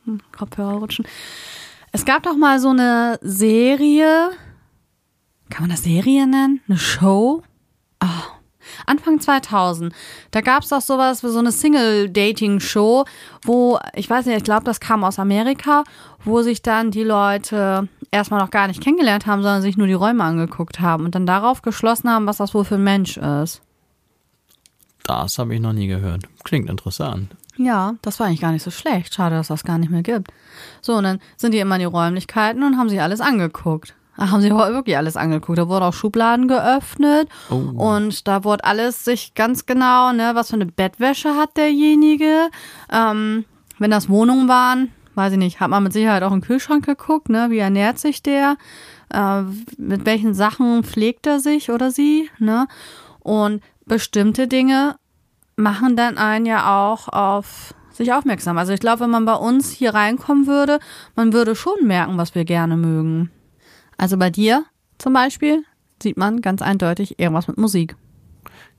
[0.04, 1.06] Hm, Kopfhörer rutschen.
[1.92, 4.30] Es gab doch mal so eine Serie,
[5.50, 6.60] kann man das Serie nennen?
[6.68, 7.42] Eine Show?
[7.98, 8.22] Ah,
[8.86, 9.92] Anfang 2000.
[10.30, 13.04] Da gab es doch sowas wie so eine Single-Dating-Show,
[13.42, 15.84] wo, ich weiß nicht, ich glaube, das kam aus Amerika,
[16.24, 19.92] wo sich dann die Leute erstmal noch gar nicht kennengelernt haben, sondern sich nur die
[19.92, 23.62] Räume angeguckt haben und dann darauf geschlossen haben, was das wohl für ein Mensch ist.
[25.04, 26.24] Das habe ich noch nie gehört.
[26.44, 27.34] Klingt interessant.
[27.56, 29.14] Ja, das war eigentlich gar nicht so schlecht.
[29.14, 30.30] Schade, dass das gar nicht mehr gibt.
[30.80, 33.94] So, und dann sind die immer in die Räumlichkeiten und haben sich alles angeguckt.
[34.16, 35.58] Da haben sie wirklich alles angeguckt.
[35.58, 37.54] Da wurden auch Schubladen geöffnet Oh.
[37.56, 42.50] und da wurde alles sich ganz genau, ne, was für eine Bettwäsche hat derjenige.
[42.92, 43.44] Ähm,
[43.78, 47.28] wenn das Wohnungen waren, weiß ich nicht, hat man mit Sicherheit auch im Kühlschrank geguckt,
[47.28, 48.56] ne, wie ernährt sich der,
[49.12, 49.42] äh,
[49.78, 52.66] mit welchen Sachen pflegt er sich oder sie, ne?
[53.20, 54.96] Und bestimmte Dinge
[55.56, 58.56] machen dann einen ja auch auf sich aufmerksam.
[58.56, 60.78] Also ich glaube, wenn man bei uns hier reinkommen würde,
[61.16, 63.30] man würde schon merken, was wir gerne mögen.
[63.98, 64.64] Also bei dir
[64.96, 65.64] zum Beispiel
[66.02, 67.96] sieht man ganz eindeutig irgendwas mit Musik.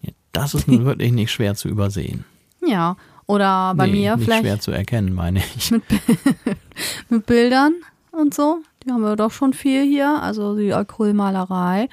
[0.02, 2.26] Ja, das ist nun wirklich nicht schwer zu übersehen.
[2.66, 2.96] Ja.
[3.32, 5.72] Oder bei nee, mir nicht vielleicht schwer zu erkennen, meine ich.
[7.10, 7.76] mit Bildern
[8.12, 8.62] und so.
[8.84, 10.22] Die haben wir doch schon viel hier.
[10.22, 11.88] Also die Acrylmalerei.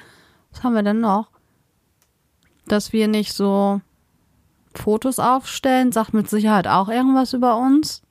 [0.51, 1.29] Was haben wir denn noch?
[2.67, 3.79] Dass wir nicht so
[4.75, 8.01] Fotos aufstellen, sagt mit Sicherheit auch irgendwas über uns.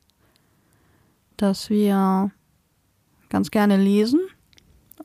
[1.37, 2.31] Dass wir
[3.29, 4.21] ganz gerne lesen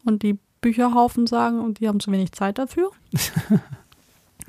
[0.05, 2.89] und die Bücherhaufen sagen und die haben zu wenig Zeit dafür.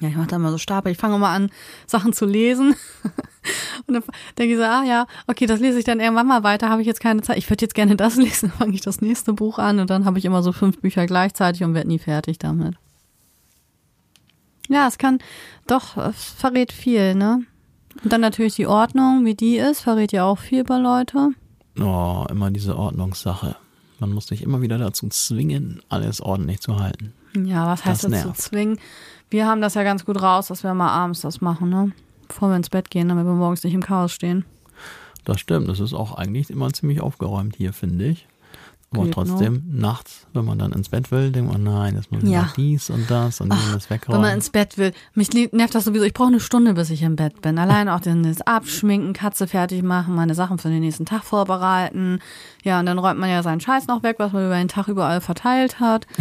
[0.05, 0.93] ja, ich mache da immer so Stapel.
[0.93, 1.51] Ich fange immer an,
[1.87, 2.75] Sachen zu lesen.
[3.87, 4.03] Und dann
[4.39, 6.87] denke ich so, ah ja, okay, das lese ich dann irgendwann mal weiter, habe ich
[6.87, 7.39] jetzt keine Zeit.
[7.39, 10.05] Ich würde jetzt gerne das lesen, dann fange ich das nächste Buch an und dann
[10.05, 12.77] habe ich immer so fünf Bücher gleichzeitig und werde nie fertig damit.
[14.69, 15.19] Ja, es kann
[15.67, 17.45] doch, es verrät viel, ne?
[18.03, 21.31] Und dann natürlich die Ordnung, wie die ist, verrät ja auch viel über Leute.
[21.79, 23.57] Oh, immer diese Ordnungssache.
[24.01, 27.13] Man muss sich immer wieder dazu zwingen, alles ordentlich zu halten.
[27.37, 28.79] Ja, was heißt Das das, zu zwingen?
[29.31, 31.93] Wir haben das ja ganz gut raus, dass wir mal abends das machen, ne?
[32.29, 34.45] Bevor wir ins Bett gehen, damit wir morgens nicht im Chaos stehen.
[35.25, 35.69] Das stimmt.
[35.69, 38.27] Das ist auch eigentlich immer ziemlich aufgeräumt hier, finde ich.
[38.93, 39.25] Aber Geht, ne?
[39.27, 42.43] trotzdem, nachts, wenn man dann ins Bett will, denkt man, nein, jetzt muss ich Ja.
[42.43, 44.23] noch dies und das und jenes Wenn wegräumen.
[44.23, 44.93] man ins Bett will.
[45.15, 46.05] Mich nervt das sowieso.
[46.05, 47.59] Ich brauche eine Stunde, bis ich im Bett bin.
[47.59, 52.21] Allein auch das Abschminken, Katze fertig machen, meine Sachen für den nächsten Tag vorbereiten.
[52.63, 54.87] Ja, und dann räumt man ja seinen Scheiß noch weg, was man über den Tag
[54.87, 56.07] überall verteilt hat.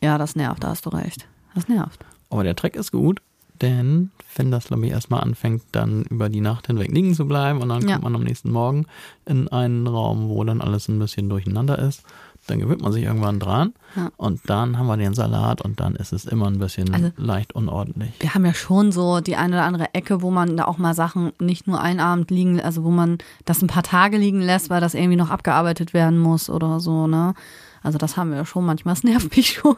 [0.00, 1.26] Ja, das nervt, da hast du recht.
[1.54, 2.04] Das nervt.
[2.30, 3.20] Aber der Trick ist gut,
[3.60, 7.68] denn wenn das, ich, erstmal anfängt, dann über die Nacht hinweg liegen zu bleiben und
[7.68, 7.92] dann Ja.
[7.94, 8.86] kommt man am nächsten Morgen
[9.26, 12.02] in einen Raum, wo dann alles ein bisschen durcheinander ist,
[12.48, 14.10] dann gewöhnt man sich irgendwann dran Ja.
[14.16, 17.52] und dann haben wir den Salat und dann ist es immer ein bisschen Also- leicht
[17.54, 18.10] unordentlich.
[18.20, 20.94] Wir haben ja schon so die eine oder andere Ecke, wo man da auch mal
[20.94, 24.70] Sachen nicht nur einen Abend liegen, also wo man das ein paar Tage liegen lässt,
[24.70, 27.34] weil das irgendwie noch abgearbeitet werden muss oder so, ne?
[27.82, 28.94] Also das haben wir ja schon manchmal.
[28.94, 29.76] Das nervt mich schon.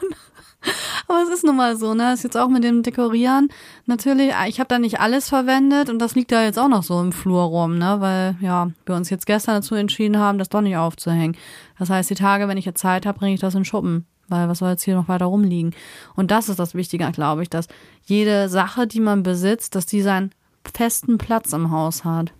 [1.09, 2.15] Aber es ist nun mal so, ne?
[2.15, 3.49] Ist jetzt auch mit dem Dekorieren.
[3.87, 7.01] Natürlich, ich habe da nicht alles verwendet und das liegt da jetzt auch noch so
[7.01, 7.97] im Flur rum, ne?
[8.01, 11.37] Weil, ja, wir uns jetzt gestern dazu entschieden haben, das doch nicht aufzuhängen.
[11.79, 14.07] Das heißt, die Tage, wenn ich jetzt Zeit habe, bringe ich das in Schuppen.
[14.29, 15.75] Weil was soll jetzt hier noch weiter rumliegen?
[16.17, 17.69] Und das ist das Wichtige, glaube ich, dass
[18.05, 20.31] jede Sache, die man besitzt, dass die seinen
[20.73, 22.33] festen Platz im Haus hat.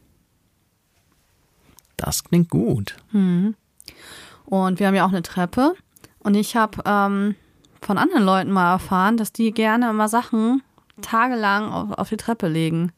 [1.97, 2.97] Das klingt gut.
[3.13, 3.55] Mhm.
[4.45, 5.75] Und wir haben ja auch eine Treppe.
[6.21, 7.35] Und ich habe ähm,
[7.81, 10.63] von anderen Leuten mal erfahren, dass die gerne immer Sachen
[11.03, 12.93] tagelang auf, auf die Treppe legen.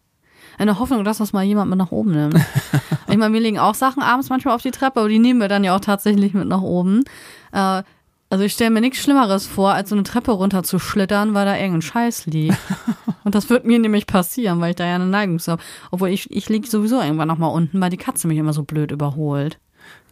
[0.59, 2.37] In der Hoffnung, dass das mal jemand mit nach oben nimmt.
[3.09, 5.49] ich meine, wir legen auch Sachen abends manchmal auf die Treppe, aber die nehmen wir
[5.49, 7.05] dann ja auch tatsächlich mit nach oben.
[7.53, 7.83] Äh,
[8.29, 11.47] also ich stelle mir nichts Schlimmeres vor, als so eine Treppe runter zu schlittern, weil
[11.47, 12.57] da irgendein Scheiß liegt.
[13.25, 15.63] Und das wird mir nämlich passieren, weil ich da ja eine Neigung habe.
[15.91, 18.91] Obwohl ich, ich liege sowieso irgendwann nochmal unten, weil die Katze mich immer so blöd
[18.91, 19.59] überholt.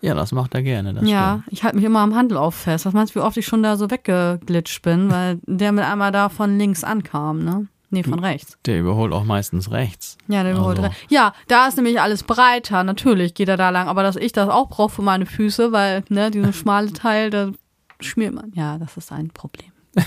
[0.04, 0.92] Ja, das macht er gerne.
[1.08, 1.52] ja, stimmt.
[1.52, 2.84] ich halte mich immer am Handlauf fest.
[2.84, 6.12] Was meinst du, wie oft ich schon da so weggeglitscht bin, weil der mit einmal
[6.12, 7.68] da von links ankam, ne?
[7.88, 8.58] Nee, von rechts.
[8.66, 10.18] Der überholt auch meistens rechts.
[10.28, 10.90] Ja, der überholt also.
[10.90, 11.06] rechts.
[11.08, 12.84] Ja, da ist nämlich alles breiter.
[12.84, 13.88] Natürlich geht er da lang.
[13.88, 17.52] Aber dass ich das auch brauche für meine Füße, weil, ne, dieses schmale Teil, da
[18.00, 18.52] schmiert man.
[18.54, 19.72] Ja, das ist ein Problem.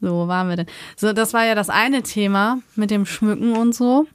[0.00, 0.66] so, wo waren wir denn?
[0.96, 4.06] So, das war ja das eine Thema mit dem Schmücken und so.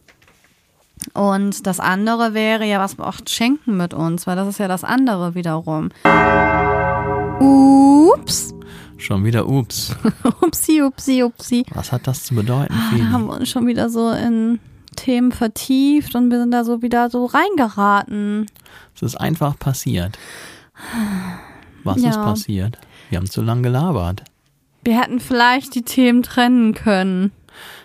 [1.13, 4.83] Und das andere wäre ja, was macht Schenken mit uns, weil das ist ja das
[4.83, 5.89] andere wiederum.
[7.39, 8.53] Ups.
[8.97, 9.95] Schon wieder ups.
[10.41, 11.65] upsi, upsi, upsi.
[11.73, 12.73] Was hat das zu bedeuten?
[12.73, 14.59] Ah, da haben wir uns schon wieder so in
[14.95, 18.47] Themen vertieft und wir sind da so wieder so reingeraten.
[18.93, 20.19] Es ist einfach passiert.
[21.85, 22.09] Was ja.
[22.09, 22.77] ist passiert?
[23.09, 24.23] Wir haben zu lange gelabert.
[24.83, 27.31] Wir hätten vielleicht die Themen trennen können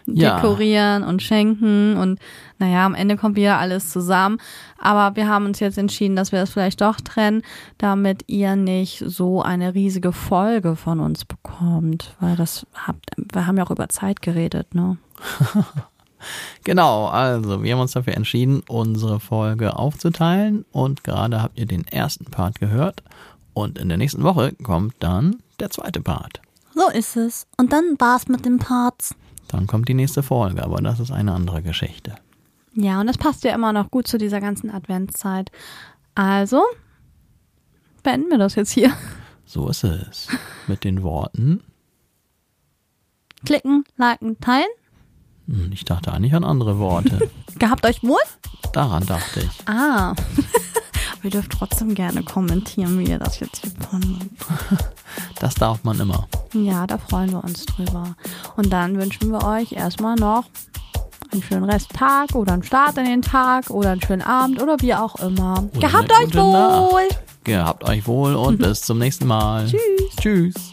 [0.07, 0.37] ja.
[0.37, 2.19] dekorieren und schenken und
[2.59, 4.39] naja, am Ende kommt wieder alles zusammen.
[4.79, 7.43] Aber wir haben uns jetzt entschieden, dass wir das vielleicht doch trennen,
[7.79, 12.15] damit ihr nicht so eine riesige Folge von uns bekommt.
[12.21, 14.99] Weil das habt, wir haben ja auch über Zeit geredet, ne?
[16.65, 21.87] Genau, also wir haben uns dafür entschieden, unsere Folge aufzuteilen und gerade habt ihr den
[21.87, 23.03] ersten Part gehört
[23.53, 26.41] und in der nächsten Woche kommt dann der zweite Part.
[26.75, 27.47] So ist es.
[27.57, 29.15] Und dann war's mit den Parts.
[29.49, 32.15] Dann kommt die nächste Folge, aber das ist eine andere Geschichte.
[32.75, 35.51] Ja, und das passt ja immer noch gut zu dieser ganzen Adventszeit.
[36.15, 36.63] Also,
[38.03, 38.93] beenden wir das jetzt hier.
[39.47, 40.29] So ist es.
[40.67, 41.63] Mit den Worten.
[43.45, 44.67] Klicken, liken, teilen.
[45.47, 47.31] Hm, ich dachte eigentlich an andere Worte.
[47.59, 48.23] Gehabt euch wohl?
[48.73, 49.69] Daran dachte ich.
[49.69, 50.15] Ah.
[51.25, 54.31] Ihr dürft trotzdem gerne kommentieren, wie ihr das jetzt hier fandet.
[55.39, 56.27] Das darf man immer.
[56.55, 58.17] Ja, da freuen wir uns drüber.
[58.57, 60.45] Und dann wünschen wir euch erstmal noch
[61.31, 64.95] einen schönen Resttag oder einen Start in den Tag oder einen schönen Abend oder wie
[64.95, 65.65] auch immer.
[65.77, 67.09] Oder Gehabt euch wohl!
[67.09, 67.45] Nacht.
[67.45, 69.67] Gehabt euch wohl und bis zum nächsten Mal.
[69.67, 70.17] Tschüss.
[70.21, 70.73] Tschüss.